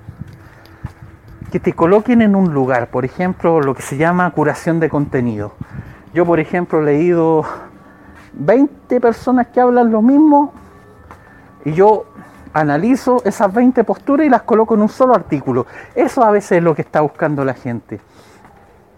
que 1.55 1.61
te 1.61 1.73
coloquen 1.73 2.21
en 2.21 2.35
un 2.35 2.53
lugar, 2.53 2.89
por 2.89 3.05
ejemplo, 3.05 3.61
lo 3.61 3.77
que 3.77 3.83
se 3.83 3.97
llama 3.97 4.29
curación 4.33 4.81
de 4.81 4.89
contenido. 4.89 5.53
Yo, 6.13 6.27
por 6.27 6.41
ejemplo, 6.41 6.81
he 6.81 6.83
leído 6.83 7.45
20 8.33 9.01
personas 9.01 9.47
que 9.47 9.61
hablan 9.61 9.93
lo 9.93 10.03
mismo 10.03 10.53
y 11.65 11.71
yo 11.71 12.07
analizo 12.53 13.23
esas 13.25 13.55
20 13.55 13.85
posturas 13.85 14.27
y 14.27 14.31
las 14.31 14.43
coloco 14.43 14.75
en 14.75 14.83
un 14.83 14.89
solo 14.89 15.15
artículo. 15.15 15.69
Eso 15.95 16.25
a 16.25 16.33
veces 16.33 16.59
es 16.59 16.63
lo 16.65 16.75
que 16.75 16.83
está 16.83 17.03
buscando 17.03 17.45
la 17.45 17.55
gente. 17.55 18.01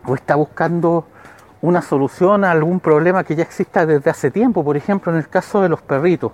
O 0.06 0.14
está 0.14 0.34
buscando 0.36 1.08
una 1.60 1.82
solución 1.82 2.42
a 2.42 2.52
algún 2.52 2.80
problema 2.80 3.22
que 3.22 3.36
ya 3.36 3.42
exista 3.42 3.84
desde 3.84 4.08
hace 4.08 4.30
tiempo. 4.30 4.64
Por 4.64 4.78
ejemplo, 4.78 5.12
en 5.12 5.18
el 5.18 5.28
caso 5.28 5.60
de 5.60 5.68
los 5.68 5.82
perritos. 5.82 6.32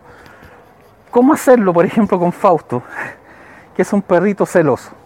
¿Cómo 1.10 1.32
hacerlo, 1.32 1.72
por 1.72 1.84
ejemplo, 1.84 2.16
con 2.16 2.30
Fausto, 2.30 2.80
que 3.74 3.82
es 3.82 3.92
un 3.92 4.02
perrito 4.02 4.46
celoso? 4.46 5.01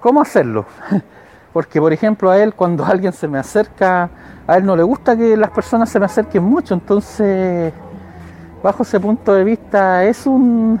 ¿Cómo 0.00 0.22
hacerlo? 0.22 0.64
Porque, 1.52 1.80
por 1.80 1.92
ejemplo, 1.92 2.30
a 2.30 2.38
él 2.38 2.54
cuando 2.54 2.84
alguien 2.84 3.12
se 3.12 3.28
me 3.28 3.38
acerca, 3.38 4.08
a 4.46 4.56
él 4.56 4.64
no 4.64 4.76
le 4.76 4.82
gusta 4.82 5.16
que 5.16 5.36
las 5.36 5.50
personas 5.50 5.90
se 5.90 5.98
me 5.98 6.06
acerquen 6.06 6.42
mucho. 6.42 6.74
Entonces, 6.74 7.72
bajo 8.62 8.82
ese 8.82 9.00
punto 9.00 9.34
de 9.34 9.44
vista, 9.44 10.04
es 10.04 10.26
un 10.26 10.80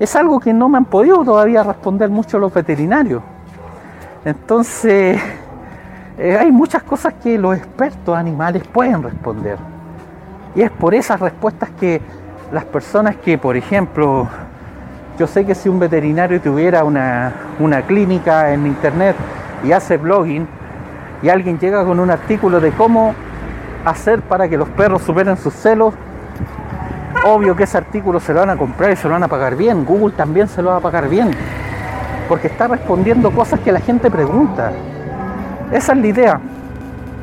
es 0.00 0.16
algo 0.16 0.40
que 0.40 0.52
no 0.54 0.68
me 0.70 0.78
han 0.78 0.86
podido 0.86 1.22
todavía 1.22 1.62
responder 1.62 2.08
mucho 2.08 2.38
los 2.38 2.52
veterinarios. 2.52 3.22
Entonces, 4.24 5.20
eh, 6.18 6.38
hay 6.38 6.50
muchas 6.50 6.82
cosas 6.82 7.14
que 7.22 7.38
los 7.38 7.56
expertos 7.56 8.16
animales 8.16 8.66
pueden 8.66 9.02
responder. 9.02 9.58
Y 10.54 10.62
es 10.62 10.70
por 10.70 10.94
esas 10.94 11.20
respuestas 11.20 11.68
que 11.78 12.00
las 12.50 12.64
personas 12.64 13.16
que, 13.16 13.36
por 13.36 13.56
ejemplo, 13.56 14.26
yo 15.20 15.26
sé 15.26 15.44
que 15.44 15.54
si 15.54 15.68
un 15.68 15.78
veterinario 15.78 16.40
tuviera 16.40 16.82
una, 16.82 17.30
una 17.58 17.82
clínica 17.82 18.54
en 18.54 18.66
internet 18.66 19.14
y 19.62 19.70
hace 19.70 19.98
blogging 19.98 20.48
y 21.22 21.28
alguien 21.28 21.58
llega 21.58 21.84
con 21.84 22.00
un 22.00 22.10
artículo 22.10 22.58
de 22.58 22.72
cómo 22.72 23.14
hacer 23.84 24.22
para 24.22 24.48
que 24.48 24.56
los 24.56 24.66
perros 24.70 25.02
superen 25.02 25.36
sus 25.36 25.52
celos, 25.52 25.92
obvio 27.26 27.54
que 27.54 27.64
ese 27.64 27.76
artículo 27.76 28.18
se 28.18 28.32
lo 28.32 28.40
van 28.40 28.48
a 28.48 28.56
comprar 28.56 28.92
y 28.92 28.96
se 28.96 29.08
lo 29.08 29.12
van 29.12 29.22
a 29.22 29.28
pagar 29.28 29.56
bien. 29.56 29.84
Google 29.84 30.14
también 30.16 30.48
se 30.48 30.62
lo 30.62 30.70
va 30.70 30.76
a 30.76 30.80
pagar 30.80 31.06
bien. 31.06 31.32
Porque 32.26 32.46
está 32.46 32.68
respondiendo 32.68 33.30
cosas 33.30 33.60
que 33.60 33.72
la 33.72 33.80
gente 33.80 34.10
pregunta. 34.10 34.72
Esa 35.70 35.92
es 35.92 35.98
la 35.98 36.06
idea. 36.06 36.40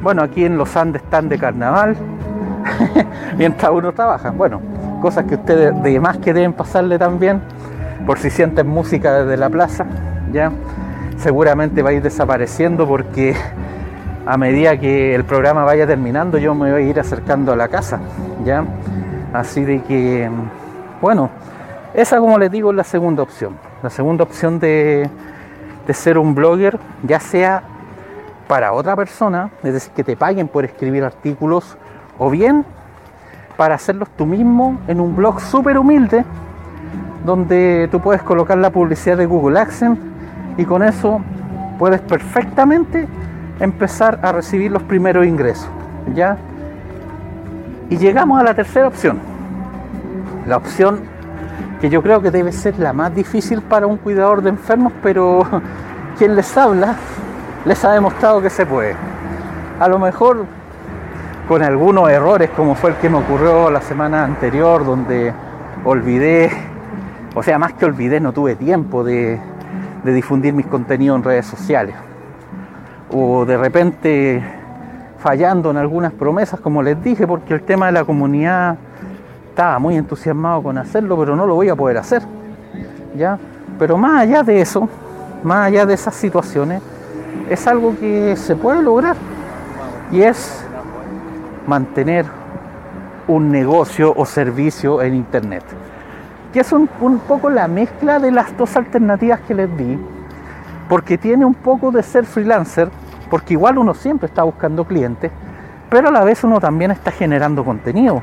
Bueno, 0.03 0.21
aquí 0.21 0.45
en 0.45 0.55
los 0.55 0.77
Andes 0.77 1.01
están 1.01 1.29
de 1.29 1.39
carnaval. 1.39 1.97
mientras 3.37 3.71
uno 3.71 3.91
trabaja. 3.91 4.29
Bueno, 4.29 4.61
cosas 5.01 5.25
que 5.25 5.33
ustedes 5.33 5.81
de 5.81 5.99
más 5.99 6.17
que 6.17 6.31
deben 6.31 6.53
pasarle 6.53 6.99
también. 6.99 7.41
Por 8.05 8.19
si 8.19 8.29
sienten 8.29 8.67
música 8.67 9.23
desde 9.23 9.37
la 9.37 9.49
plaza. 9.49 9.85
Ya. 10.31 10.51
Seguramente 11.17 11.81
va 11.81 11.89
a 11.89 11.93
ir 11.93 12.01
desapareciendo 12.01 12.87
porque 12.87 13.35
a 14.25 14.37
medida 14.37 14.77
que 14.77 15.15
el 15.15 15.23
programa 15.23 15.63
vaya 15.63 15.87
terminando 15.87 16.37
yo 16.37 16.53
me 16.53 16.71
voy 16.71 16.83
a 16.83 16.85
ir 16.85 16.99
acercando 16.99 17.53
a 17.53 17.55
la 17.55 17.67
casa. 17.67 17.99
Ya 18.45 18.63
Así 19.33 19.63
de 19.65 19.81
que, 19.81 20.29
bueno, 21.01 21.29
esa 21.93 22.19
como 22.19 22.37
les 22.39 22.49
digo 22.49 22.71
es 22.71 22.77
la 22.77 22.83
segunda 22.83 23.23
opción. 23.23 23.57
La 23.83 23.89
segunda 23.89 24.23
opción 24.23 24.59
de, 24.59 25.09
ser 25.89 26.17
un 26.17 26.33
blogger, 26.33 26.79
ya 27.03 27.19
sea 27.19 27.63
para 28.47 28.71
otra 28.71 28.95
persona, 28.95 29.51
es 29.63 29.73
decir, 29.73 29.91
que 29.93 30.03
te 30.03 30.15
paguen 30.15 30.47
por 30.47 30.63
escribir 30.63 31.03
artículos, 31.03 31.77
o 32.17 32.29
bien 32.29 32.65
para 33.57 33.75
hacerlos 33.75 34.09
tú 34.17 34.25
mismo 34.25 34.79
en 34.87 35.01
un 35.01 35.15
blog 35.15 35.41
súper 35.41 35.77
humilde, 35.77 36.23
donde 37.25 37.87
tú 37.91 37.99
puedes 37.99 38.21
colocar 38.21 38.57
la 38.57 38.69
publicidad 38.69 39.17
de 39.17 39.25
Google 39.25 39.59
AdSense 39.59 40.01
y 40.57 40.65
con 40.65 40.83
eso 40.83 41.21
puedes 41.77 42.01
perfectamente 42.01 43.07
empezar 43.59 44.19
a 44.23 44.31
recibir 44.31 44.71
los 44.71 44.83
primeros 44.83 45.25
ingresos. 45.25 45.69
¿Ya? 46.13 46.37
Y 47.89 47.97
llegamos 47.97 48.39
a 48.39 48.43
la 48.43 48.53
tercera 48.53 48.87
opción. 48.87 49.19
La 50.45 50.57
opción 50.57 50.99
que 51.81 51.89
yo 51.89 52.01
creo 52.01 52.21
que 52.21 52.31
debe 52.31 52.51
ser 52.51 52.79
la 52.79 52.93
más 52.93 53.13
difícil 53.13 53.61
para 53.61 53.87
un 53.87 53.97
cuidador 53.97 54.41
de 54.41 54.49
enfermos, 54.49 54.93
pero 55.03 55.45
quien 56.17 56.35
les 56.35 56.57
habla 56.57 56.95
les 57.65 57.83
ha 57.83 57.91
demostrado 57.91 58.41
que 58.41 58.49
se 58.49 58.65
puede. 58.65 58.95
A 59.79 59.87
lo 59.87 59.99
mejor 59.99 60.45
con 61.47 61.61
algunos 61.61 62.09
errores, 62.09 62.49
como 62.55 62.75
fue 62.75 62.91
el 62.91 62.95
que 62.97 63.09
me 63.09 63.17
ocurrió 63.17 63.69
la 63.69 63.81
semana 63.81 64.23
anterior, 64.23 64.85
donde 64.85 65.33
olvidé, 65.85 66.51
o 67.37 67.43
sea, 67.43 67.59
más 67.59 67.73
que 67.73 67.85
olvidé, 67.85 68.19
no 68.19 68.33
tuve 68.33 68.55
tiempo 68.55 69.03
de, 69.03 69.39
difundir 70.03 70.55
mis 70.55 70.65
contenidos 70.65 71.17
en 71.17 71.23
redes 71.23 71.45
sociales. 71.45 71.93
O 73.11 73.45
de 73.45 73.55
repente 73.57 74.43
fallando 75.19 75.69
en 75.69 75.77
algunas 75.77 76.13
promesas, 76.13 76.59
como 76.59 76.81
les 76.81 76.99
dije, 77.03 77.27
porque 77.27 77.53
el 77.53 77.61
tema 77.61 77.85
de 77.85 77.91
la 77.91 78.05
comunidad 78.05 78.77
estaba 79.49 79.77
muy 79.77 79.97
entusiasmado 79.97 80.63
con 80.63 80.79
hacerlo, 80.79 81.15
pero 81.15 81.35
no 81.35 81.45
lo 81.45 81.53
voy 81.53 81.69
a 81.69 81.75
poder 81.75 81.99
hacer. 81.99 82.23
¿ya? 83.15 83.37
Pero 83.77 83.97
más 83.97 84.23
allá 84.23 84.41
de 84.41 84.59
eso, 84.59 84.89
más 85.43 85.67
allá 85.67 85.85
de 85.85 85.93
esas 85.93 86.15
situaciones, 86.15 86.81
es 87.51 87.67
algo 87.67 87.95
que 87.99 88.35
se 88.35 88.55
puede 88.55 88.81
lograr 88.81 89.15
y 90.11 90.21
es 90.21 90.65
mantener 91.67 92.25
un 93.27 93.51
negocio 93.51 94.11
o 94.17 94.25
servicio 94.25 95.03
en 95.03 95.13
Internet. 95.13 95.63
Que 96.53 96.61
es 96.61 96.71
un, 96.71 96.87
poco 97.27 97.49
la 97.49 97.67
mezcla 97.67 98.19
de 98.19 98.31
las 98.31 98.55
dos 98.57 98.75
alternativas 98.75 99.41
que 99.41 99.53
les 99.53 99.77
di, 99.77 99.99
porque 100.89 101.17
tiene 101.17 101.45
un 101.45 101.53
poco 101.53 101.91
de 101.91 102.01
ser 102.03 102.25
freelancer, 102.25 102.89
porque 103.29 103.53
igual 103.53 103.77
uno 103.77 103.93
siempre 103.93 104.27
está 104.27 104.43
buscando 104.43 104.85
clientes, 104.85 105.31
pero 105.89 106.07
a 106.07 106.11
la 106.11 106.23
vez 106.23 106.43
uno 106.43 106.59
también 106.59 106.91
está 106.91 107.11
generando 107.11 107.63
contenido 107.63 108.21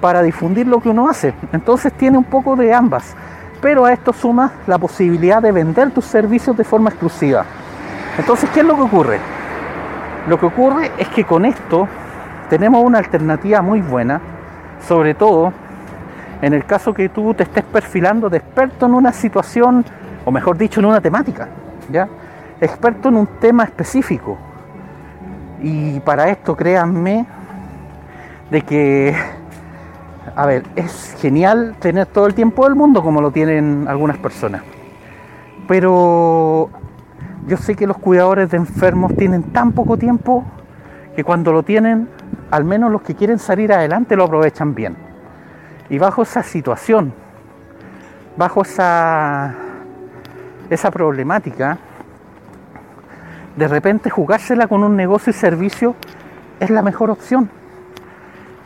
para 0.00 0.22
difundir 0.22 0.66
lo 0.66 0.80
que 0.80 0.88
uno 0.88 1.08
hace. 1.08 1.34
Entonces 1.52 1.92
tiene 1.92 2.18
un 2.18 2.24
poco 2.24 2.56
de 2.56 2.72
ambas, 2.72 3.14
pero 3.60 3.84
a 3.84 3.92
esto 3.92 4.12
suma 4.12 4.52
la 4.66 4.78
posibilidad 4.78 5.42
de 5.42 5.52
vender 5.52 5.90
tus 5.90 6.04
servicios 6.04 6.56
de 6.56 6.64
forma 6.64 6.90
exclusiva. 6.90 7.44
Entonces, 8.18 8.50
¿qué 8.50 8.60
es 8.60 8.66
lo 8.66 8.74
que 8.76 8.82
ocurre? 8.82 9.18
Lo 10.26 10.38
que 10.38 10.46
ocurre 10.46 10.90
es 10.98 11.08
que 11.08 11.24
con 11.24 11.44
esto 11.44 11.88
tenemos 12.48 12.82
una 12.82 12.98
alternativa 12.98 13.62
muy 13.62 13.80
buena 13.80 14.20
Sobre 14.86 15.14
todo 15.14 15.52
en 16.42 16.54
el 16.54 16.64
caso 16.64 16.94
que 16.94 17.08
tú 17.08 17.34
te 17.34 17.42
estés 17.42 17.64
perfilando 17.64 18.28
de 18.28 18.38
experto 18.38 18.86
en 18.86 18.94
una 18.94 19.12
situación, 19.12 19.84
o 20.24 20.30
mejor 20.30 20.56
dicho, 20.56 20.80
en 20.80 20.86
una 20.86 21.00
temática, 21.00 21.48
¿ya? 21.90 22.08
Experto 22.60 23.08
en 23.08 23.16
un 23.16 23.26
tema 23.40 23.64
específico. 23.64 24.38
Y 25.60 26.00
para 26.00 26.28
esto, 26.28 26.56
créanme, 26.56 27.26
de 28.50 28.62
que, 28.62 29.14
a 30.34 30.46
ver, 30.46 30.62
es 30.76 31.16
genial 31.20 31.74
tener 31.80 32.06
todo 32.06 32.26
el 32.26 32.34
tiempo 32.34 32.64
del 32.64 32.74
mundo 32.74 33.02
como 33.02 33.20
lo 33.20 33.30
tienen 33.30 33.86
algunas 33.88 34.18
personas. 34.18 34.62
Pero 35.66 36.70
yo 37.46 37.56
sé 37.56 37.74
que 37.74 37.86
los 37.86 37.98
cuidadores 37.98 38.50
de 38.50 38.56
enfermos 38.56 39.14
tienen 39.16 39.42
tan 39.42 39.72
poco 39.72 39.96
tiempo 39.96 40.44
que 41.16 41.24
cuando 41.24 41.52
lo 41.52 41.62
tienen, 41.62 42.08
al 42.50 42.64
menos 42.64 42.92
los 42.92 43.02
que 43.02 43.14
quieren 43.14 43.38
salir 43.38 43.72
adelante 43.72 44.16
lo 44.16 44.24
aprovechan 44.24 44.74
bien. 44.74 45.07
Y 45.90 45.98
bajo 45.98 46.22
esa 46.22 46.42
situación, 46.42 47.12
bajo 48.36 48.62
esa, 48.62 49.54
esa 50.68 50.90
problemática, 50.90 51.78
de 53.56 53.68
repente 53.68 54.10
jugársela 54.10 54.68
con 54.68 54.84
un 54.84 54.96
negocio 54.96 55.30
y 55.30 55.34
servicio 55.34 55.96
es 56.60 56.70
la 56.70 56.82
mejor 56.82 57.10
opción. 57.10 57.50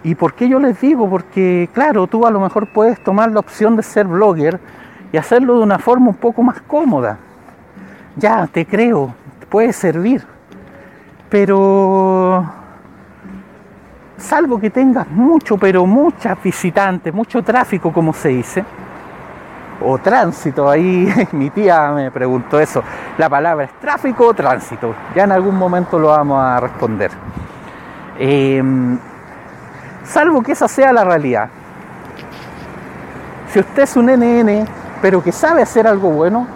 ¿Y 0.05 0.15
por 0.17 0.35
qué 0.35 0.49
yo 0.49 0.59
les 0.59 0.81
digo? 0.81 1.09
Porque 1.09 1.71
claro, 1.73 2.07
tú 2.07 2.27
a 2.27 2.31
lo 2.31 2.41
mejor 2.41 2.73
puedes 2.73 3.03
tomar 3.03 3.31
la 3.31 3.41
opción 3.41 3.77
de 3.77 3.83
ser 3.83 4.07
blogger 4.07 4.59
y 5.13 5.17
hacerlo 5.17 5.59
de 5.59 5.63
una 5.63 5.79
forma 5.79 6.09
un 6.09 6.17
poco 6.17 6.43
más 6.43 6.61
cómoda. 6.63 7.19
Ya, 8.17 8.47
te 8.49 8.67
creo, 8.67 9.15
puede 9.49 9.73
servir. 9.73 10.25
Pero 11.31 12.45
salvo 14.23 14.59
que 14.59 14.71
tengas 14.71 15.09
mucho, 15.09 15.59
pero 15.59 15.85
muchas 15.85 16.41
visitantes, 16.43 17.13
mucho 17.13 17.43
tráfico, 17.43 17.93
como 17.93 18.13
se 18.13 18.29
dice, 18.29 18.65
o 19.85 19.99
tránsito, 19.99 20.71
ahí 20.71 21.13
mi 21.33 21.51
tía 21.51 21.91
me 21.91 22.11
preguntó 22.11 22.61
eso, 22.61 22.83
la 23.19 23.29
palabra 23.29 23.65
es 23.65 23.73
tráfico 23.81 24.29
o 24.29 24.35
tránsito, 24.35 24.95
ya 25.15 25.25
en 25.25 25.33
algún 25.33 25.57
momento 25.59 25.99
lo 25.99 26.09
vamos 26.09 26.41
a 26.41 26.61
responder. 26.61 27.11
Em, 28.19 28.99
salvo 30.05 30.43
que 30.43 30.53
esa 30.53 30.69
sea 30.69 30.93
la 30.93 31.05
realidad. 31.05 31.49
Si 33.49 33.59
usted 33.59 33.83
es 33.83 33.97
un 33.97 34.07
NN, 34.07 34.65
pero 35.03 35.23
que 35.23 35.33
sabe 35.33 35.63
hacer 35.63 35.87
algo 35.87 36.11
bueno, 36.11 36.47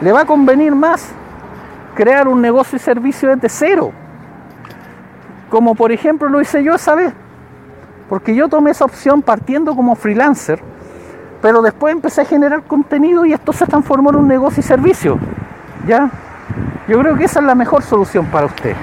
le 0.00 0.12
va 0.12 0.20
a 0.20 0.24
convenir 0.24 0.74
más 0.74 1.08
crear 1.94 2.28
un 2.28 2.42
negocio 2.42 2.76
y 2.76 2.80
servicio 2.80 3.30
desde 3.30 3.48
cero 3.48 3.92
como 5.50 5.74
por 5.74 5.92
ejemplo 5.92 6.28
lo 6.28 6.40
hice 6.40 6.62
yo 6.62 6.74
esa 6.74 6.94
vez. 6.94 7.12
Porque 8.08 8.34
yo 8.34 8.48
tomé 8.48 8.70
esa 8.70 8.84
opción 8.84 9.22
partiendo 9.22 9.74
como 9.74 9.94
freelancer, 9.96 10.60
pero 11.40 11.62
después 11.62 11.92
empecé 11.92 12.22
a 12.22 12.24
generar 12.24 12.62
contenido 12.62 13.24
y 13.24 13.32
esto 13.32 13.52
se 13.52 13.66
transformó 13.66 14.10
en 14.10 14.16
un 14.16 14.28
negocio 14.28 14.60
y 14.60 14.62
servicio. 14.62 15.18
¿Ya? 15.86 16.10
Yo 16.88 16.98
creo 17.00 17.16
que 17.16 17.24
esa 17.24 17.40
es 17.40 17.46
la 17.46 17.54
mejor 17.54 17.82
solución 17.82 18.26
para 18.26 18.46
usted. 18.46 18.76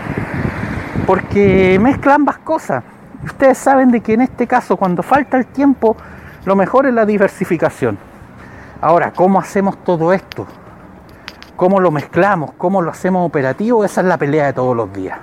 Porque 1.06 1.80
mezcla 1.82 2.15
ambas 2.15 2.38
cosas. 2.39 2.84
Ustedes 3.24 3.58
saben 3.58 3.91
de 3.91 4.02
que 4.02 4.13
en 4.13 4.21
este 4.21 4.47
caso, 4.47 4.78
cuando 4.78 5.04
falta 5.04 5.38
el 5.38 5.45
tiempo, 5.45 5.95
lo 6.45 6.56
mejor 6.56 6.88
es 6.88 6.93
la 6.93 7.06
diversificación. 7.06 7.97
Ahora, 8.82 9.12
¿cómo 9.12 9.39
hacemos 9.39 9.84
todo 9.84 10.12
esto? 10.12 10.47
¿Cómo 11.56 11.80
lo 11.80 11.91
mezclamos? 11.91 12.52
¿Cómo 12.58 12.82
lo 12.82 12.89
hacemos 12.89 13.28
operativo? 13.28 13.86
Esa 13.86 14.02
es 14.02 14.08
la 14.08 14.17
pelea 14.17 14.47
de 14.47 14.54
todos 14.54 14.76
los 14.76 14.91
días 14.91 15.19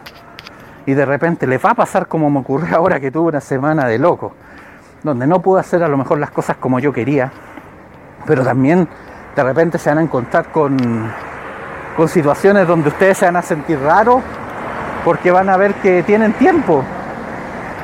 y 0.88 0.94
de 0.94 1.04
repente 1.04 1.46
les 1.46 1.62
va 1.62 1.72
a 1.72 1.74
pasar 1.74 2.06
como 2.06 2.30
me 2.30 2.38
ocurrió 2.38 2.78
ahora 2.78 2.98
que 2.98 3.10
tuve 3.10 3.28
una 3.28 3.42
semana 3.42 3.84
de 3.84 3.98
loco, 3.98 4.32
donde 5.02 5.26
no 5.26 5.42
pude 5.42 5.60
hacer 5.60 5.82
a 5.82 5.88
lo 5.88 5.98
mejor 5.98 6.18
las 6.18 6.30
cosas 6.30 6.56
como 6.56 6.78
yo 6.78 6.94
quería, 6.94 7.30
pero 8.24 8.42
también 8.42 8.88
de 9.36 9.44
repente 9.44 9.76
se 9.76 9.90
van 9.90 9.98
a 9.98 10.00
encontrar 10.00 10.50
con, 10.50 10.78
con 11.94 12.08
situaciones 12.08 12.66
donde 12.66 12.88
ustedes 12.88 13.18
se 13.18 13.26
van 13.26 13.36
a 13.36 13.42
sentir 13.42 13.78
raros 13.80 14.22
porque 15.04 15.30
van 15.30 15.50
a 15.50 15.58
ver 15.58 15.74
que 15.74 16.02
tienen 16.04 16.32
tiempo. 16.32 16.82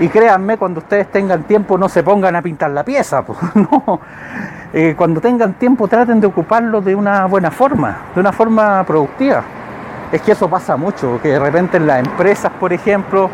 Y 0.01 0.09
créanme, 0.09 0.57
cuando 0.57 0.81
ustedes 0.81 1.07
tengan 1.13 1.43
tiempo 1.43 1.77
no 1.77 1.91
se 1.91 2.03
pongan 2.03 2.35
a 2.37 2.41
pintar 2.41 2.71
la 2.71 2.85
pieza, 2.85 3.23
no. 3.55 4.01
Eh, 4.73 4.95
cuando 4.97 5.21
tengan 5.21 5.53
tiempo 5.53 5.89
traten 5.89 6.23
de 6.23 6.27
ocuparlo 6.27 6.81
de 6.81 6.95
una 6.95 7.27
buena 7.27 7.51
forma, 7.51 7.99
de 8.15 8.21
una 8.21 8.33
forma 8.33 8.83
productiva. 8.85 9.45
Es 10.15 10.23
que 10.23 10.31
eso 10.31 10.49
pasa 10.49 10.77
mucho, 10.77 11.19
que 11.21 11.31
de 11.31 11.41
repente 11.41 11.77
en 11.77 11.89
las 11.89 11.99
empresas, 11.99 12.53
por 12.61 12.73
ejemplo, 12.73 13.29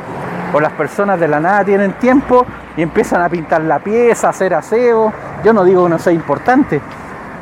o 0.51 0.61
las 0.61 0.73
personas 0.73 1.21
de 1.21 1.29
la 1.29 1.39
nada 1.39 1.63
tienen 1.63 1.93
tiempo 1.93 2.47
y 2.75 2.81
empiezan 2.81 3.21
a 3.21 3.29
pintar 3.29 3.61
la 3.61 3.81
pieza, 3.81 4.29
a 4.29 4.31
hacer 4.31 4.55
aseo. 4.55 5.13
Yo 5.45 5.53
no 5.53 5.63
digo 5.63 5.85
que 5.85 5.91
no 5.91 5.99
sea 5.99 6.15
importante, 6.15 6.81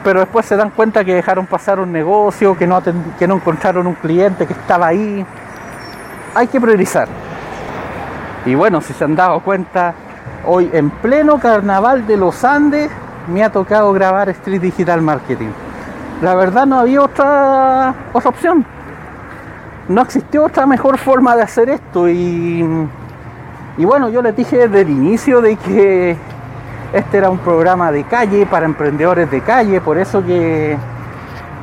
pero 0.03 0.18
después 0.18 0.44
se 0.44 0.57
dan 0.57 0.70
cuenta 0.70 1.05
que 1.05 1.14
dejaron 1.14 1.46
pasar 1.46 1.79
un 1.79 1.92
negocio, 1.92 2.59
que 2.59 2.66
no, 2.66 2.83
que 3.16 3.29
no 3.29 3.37
encontraron 3.37 3.87
un 3.87 3.94
cliente 3.94 4.44
que 4.44 4.55
estaba 4.55 4.88
ahí. 4.88 5.24
Hay 6.35 6.48
que 6.48 6.61
priorizar. 6.61 7.07
Y 8.44 8.57
bueno, 8.57 8.81
si 8.81 8.92
se 8.92 9.05
han 9.05 9.14
dado 9.14 9.38
cuenta, 9.38 9.94
hoy 10.46 10.68
en 10.72 10.90
pleno 10.90 11.38
carnaval 11.38 12.09
de 12.09 12.16
los 12.16 12.42
Andes 12.42 12.90
me 13.29 13.44
ha 13.44 13.53
tocado 13.53 13.92
grabar 13.92 14.31
Street 14.31 14.62
Digital 14.62 15.01
Marketing. 15.01 15.51
La 16.22 16.35
verdad 16.35 16.66
no 16.66 16.81
había 16.81 17.03
otra, 17.03 17.94
otra 18.12 18.31
opción 18.31 18.66
no 19.88 20.03
existió 20.03 20.44
otra 20.44 20.66
mejor 20.66 20.98
forma 20.98 21.35
de 21.35 21.42
hacer 21.42 21.70
esto 21.70 22.09
y, 22.09 22.64
y 23.79 23.85
bueno, 23.85 24.11
yo 24.11 24.20
les 24.22 24.37
dije 24.37 24.68
desde 24.68 24.83
el 24.83 24.90
inicio 24.90 25.40
de 25.40 25.57
que 25.57 26.16
este 26.92 27.18
era 27.18 27.31
un 27.31 27.38
programa 27.38 27.90
de 27.90 28.05
calle 28.05 28.46
para 28.46 28.66
emprendedores 28.66 29.31
de 29.31 29.40
calle, 29.40 29.81
por 29.81 29.98
eso 29.98 30.24
que 30.24 30.77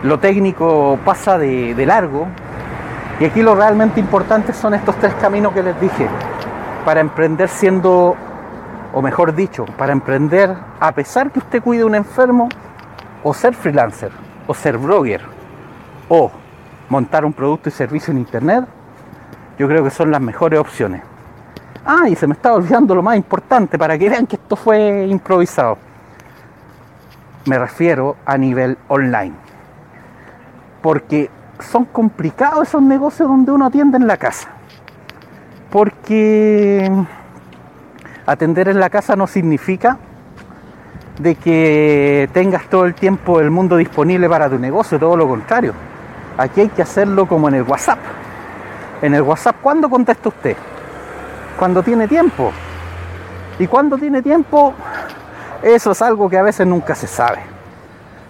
lo 0.04 0.20
técnico 0.20 1.00
pasa 1.06 1.38
de, 1.38 1.74
de 1.76 1.86
largo. 1.86 2.28
Y 3.20 3.26
aquí 3.26 3.42
lo 3.42 3.56
realmente 3.56 4.00
importante 4.00 4.54
son 4.54 4.74
estos 4.74 4.96
tres 4.98 5.14
caminos 5.16 5.54
que 5.54 5.64
les 5.64 5.80
dije, 5.80 6.08
para 6.84 7.00
emprender 7.00 7.48
siendo, 7.48 8.16
o 8.94 9.02
mejor 9.02 9.34
dicho, 9.34 9.66
para 9.78 9.94
emprender 9.94 10.54
a 10.80 10.92
pesar 10.92 11.32
que 11.32 11.40
usted 11.40 11.64
cuide 11.64 11.86
un 11.86 11.96
enfermo, 11.96 12.50
o 13.24 13.34
ser 13.34 13.54
freelancer, 13.54 14.12
o 14.48 14.54
ser 14.54 14.78
blogger, 14.78 15.22
o 16.10 16.30
montar 16.90 17.26
un 17.26 17.34
producto 17.34 17.70
y 17.70 17.72
servicio 17.72 18.12
en 18.12 18.20
internet, 18.20 18.66
yo 19.58 19.68
creo 19.68 19.84
que 19.84 19.90
son 19.90 20.12
las 20.12 20.22
mejores 20.22 20.60
opciones. 20.60 21.02
Ah, 21.86 22.10
y 22.10 22.16
se 22.16 22.28
me 22.28 22.34
estaba 22.34 22.56
olvidando 22.56 22.96
lo 22.96 23.04
más 23.04 23.16
importante 23.16 23.78
para 23.78 23.98
que 23.98 24.10
vean 24.10 24.26
que 24.26 24.36
esto 24.36 24.56
fue 24.56 25.06
improvisado. 25.06 25.78
Me 27.46 27.60
refiero 27.60 28.18
a 28.26 28.38
nivel 28.38 28.78
online. 28.88 29.34
Porque 30.82 31.30
son 31.60 31.86
complicados 31.86 32.68
esos 32.68 32.82
negocios 32.82 33.30
donde 33.30 33.52
uno 33.52 33.68
atiende 33.68 33.98
en 33.98 34.08
la 34.08 34.18
casa. 34.18 34.50
Porque 35.70 36.92
atender 38.26 38.70
en 38.70 38.80
la 38.80 38.90
casa 38.90 39.16
no 39.16 39.28
significa 39.28 39.98
de 41.20 41.36
que 41.36 42.30
tengas 42.34 42.68
todo 42.68 42.86
el 42.86 42.96
tiempo 42.96 43.40
del 43.40 43.52
mundo 43.52 43.78
disponible 43.78 44.28
para 44.28 44.50
tu 44.50 44.58
negocio, 44.58 45.00
todo 45.00 45.16
lo 45.16 45.28
contrario 45.28 45.74
Aquí 46.38 46.62
hay 46.62 46.70
que 46.70 46.82
hacerlo 46.82 47.26
como 47.28 47.48
en 47.48 47.56
el 47.56 47.64
WhatsApp. 47.64 48.00
En 49.02 49.14
el 49.14 49.22
WhatsApp, 49.22 49.58
¿cuándo 49.62 49.90
contesta 49.90 50.30
usted? 50.30 50.58
Cuando 51.58 51.82
tiene 51.82 52.08
tiempo. 52.08 52.52
Y 53.58 53.68
cuando 53.68 53.98
tiene 53.98 54.22
tiempo, 54.22 54.74
eso 55.62 55.92
es 55.92 56.02
algo 56.02 56.30
que 56.30 56.38
a 56.38 56.44
veces 56.44 56.68
nunca 56.68 56.94
se 56.94 57.08
sabe. 57.08 57.40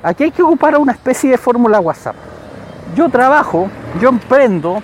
Aquí 0.03 0.23
hay 0.23 0.31
que 0.31 0.43
ocupar 0.43 0.77
una 0.77 0.91
especie 0.91 1.31
de 1.31 1.37
fórmula 1.37 1.79
WhatsApp. 1.79 2.15
Yo 2.95 3.09
trabajo, 3.09 3.69
yo 3.99 4.09
emprendo 4.09 4.83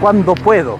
cuando 0.00 0.34
puedo. 0.34 0.78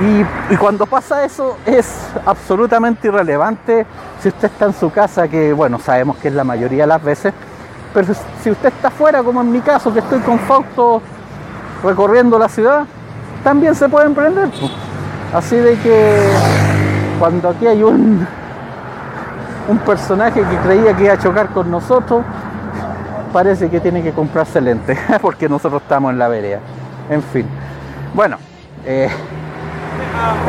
Y, 0.00 0.54
y, 0.54 0.56
cuando 0.56 0.86
pasa 0.86 1.26
eso 1.26 1.58
es 1.66 1.94
absolutamente 2.24 3.08
irrelevante 3.08 3.84
si 4.22 4.28
usted 4.28 4.50
está 4.50 4.64
en 4.64 4.72
su 4.72 4.90
casa, 4.90 5.28
que 5.28 5.52
bueno, 5.52 5.78
sabemos 5.78 6.16
que 6.16 6.28
es 6.28 6.34
la 6.34 6.42
mayoría 6.42 6.84
de 6.84 6.86
las 6.86 7.04
veces, 7.04 7.34
pero 7.92 8.14
si 8.42 8.50
usted 8.50 8.68
está 8.68 8.88
afuera, 8.88 9.22
como 9.22 9.40
en 9.40 9.50
mi 9.50 9.60
caso, 9.60 9.92
que 9.92 10.00
estoy 10.00 10.20
con 10.20 10.38
Fausto 10.38 11.02
recorriendo 11.82 12.38
la 12.38 12.48
ciudad, 12.48 12.84
también 13.42 13.74
se 13.74 13.88
puede 13.88 14.06
emprender. 14.06 14.48
Así 15.34 15.56
de 15.56 15.76
que 15.78 16.30
cuando 17.18 17.48
aquí 17.48 17.66
hay 17.66 17.82
un, 17.82 18.26
un 19.68 19.78
personaje 19.78 20.42
que 20.42 20.56
creía 20.58 20.96
que 20.96 21.04
iba 21.04 21.14
a 21.14 21.18
chocar 21.18 21.48
con 21.48 21.70
nosotros, 21.70 22.24
parece 23.32 23.68
que 23.70 23.80
tiene 23.80 24.02
que 24.02 24.12
comprarse 24.12 24.60
lentes, 24.60 24.98
porque 25.22 25.48
nosotros 25.48 25.82
estamos 25.82 26.12
en 26.12 26.18
la 26.18 26.28
vereda. 26.28 26.60
En 27.08 27.22
fin. 27.22 27.46
Bueno, 28.14 28.36
eh, 28.84 29.08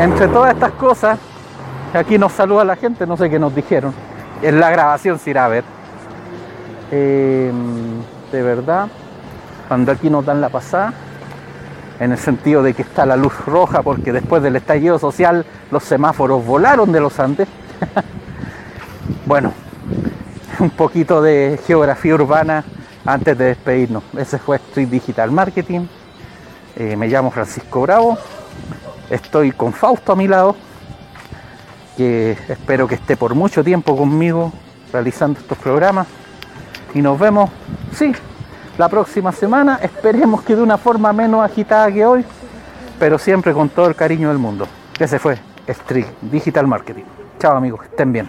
entre 0.00 0.28
todas 0.28 0.52
estas 0.52 0.72
cosas, 0.72 1.18
aquí 1.94 2.18
nos 2.18 2.32
saluda 2.32 2.64
la 2.64 2.76
gente, 2.76 3.06
no 3.06 3.16
sé 3.16 3.30
qué 3.30 3.38
nos 3.38 3.54
dijeron. 3.54 3.94
En 4.42 4.58
la 4.58 4.70
grabación 4.70 5.18
se 5.18 5.30
irá 5.30 5.44
a 5.44 5.48
ver. 5.48 5.64
Em, 6.94 8.02
de 8.30 8.42
verdad, 8.42 8.86
cuando 9.66 9.92
aquí 9.92 10.10
nos 10.10 10.26
dan 10.26 10.42
la 10.42 10.50
pasada, 10.50 10.92
en 11.98 12.12
el 12.12 12.18
sentido 12.18 12.62
de 12.62 12.74
que 12.74 12.82
está 12.82 13.06
la 13.06 13.16
luz 13.16 13.32
roja 13.46 13.82
porque 13.82 14.12
después 14.12 14.42
del 14.42 14.56
estallido 14.56 14.98
social 14.98 15.46
los 15.70 15.84
semáforos 15.84 16.44
volaron 16.44 16.92
de 16.92 17.00
los 17.00 17.18
Andes. 17.18 17.48
bueno, 19.26 19.54
un 20.58 20.68
poquito 20.68 21.22
de 21.22 21.58
geografía 21.66 22.14
urbana 22.14 22.62
antes 23.06 23.38
de 23.38 23.46
despedirnos. 23.46 24.02
Ese 24.18 24.38
fue 24.38 24.56
Street 24.56 24.88
Digital 24.88 25.30
Marketing. 25.30 25.86
Eh, 26.76 26.94
me 26.96 27.08
llamo 27.08 27.30
Francisco 27.30 27.80
Bravo. 27.82 28.18
Estoy 29.08 29.52
con 29.52 29.72
Fausto 29.72 30.12
a 30.12 30.16
mi 30.16 30.28
lado, 30.28 30.56
que 31.96 32.36
espero 32.48 32.86
que 32.86 32.96
esté 32.96 33.16
por 33.16 33.34
mucho 33.34 33.64
tiempo 33.64 33.96
conmigo 33.96 34.52
realizando 34.92 35.40
estos 35.40 35.56
programas. 35.56 36.06
Y 36.94 37.00
nos 37.00 37.18
vemos, 37.18 37.50
sí, 37.96 38.12
la 38.78 38.88
próxima 38.88 39.32
semana. 39.32 39.78
Esperemos 39.82 40.42
que 40.42 40.56
de 40.56 40.62
una 40.62 40.78
forma 40.78 41.12
menos 41.12 41.44
agitada 41.44 41.90
que 41.90 42.04
hoy, 42.04 42.24
pero 42.98 43.18
siempre 43.18 43.52
con 43.52 43.68
todo 43.68 43.86
el 43.86 43.94
cariño 43.94 44.28
del 44.28 44.38
mundo. 44.38 44.66
Ese 44.98 45.18
fue 45.18 45.38
Street 45.66 46.06
Digital 46.20 46.66
Marketing. 46.66 47.04
Chao 47.38 47.56
amigos, 47.56 47.84
estén 47.84 48.12
bien. 48.12 48.28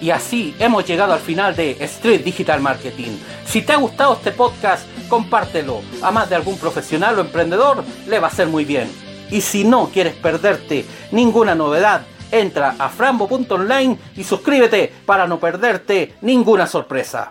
Y 0.00 0.10
así 0.10 0.54
hemos 0.58 0.84
llegado 0.84 1.12
al 1.12 1.20
final 1.20 1.54
de 1.54 1.76
Street 1.84 2.24
Digital 2.24 2.60
Marketing. 2.60 3.16
Si 3.46 3.62
te 3.62 3.72
ha 3.72 3.76
gustado 3.76 4.14
este 4.14 4.32
podcast, 4.32 4.84
compártelo. 5.08 5.80
A 6.02 6.10
más 6.10 6.28
de 6.28 6.34
algún 6.34 6.58
profesional 6.58 7.18
o 7.18 7.20
emprendedor 7.20 7.84
le 8.08 8.18
va 8.18 8.26
a 8.26 8.30
ser 8.30 8.48
muy 8.48 8.64
bien. 8.64 8.90
Y 9.30 9.40
si 9.40 9.64
no 9.64 9.90
quieres 9.92 10.14
perderte 10.14 10.84
ninguna 11.12 11.54
novedad, 11.54 12.02
entra 12.32 12.74
a 12.78 12.88
frambo.online 12.88 13.98
y 14.16 14.24
suscríbete 14.24 14.92
para 15.06 15.28
no 15.28 15.38
perderte 15.38 16.14
ninguna 16.22 16.66
sorpresa. 16.66 17.30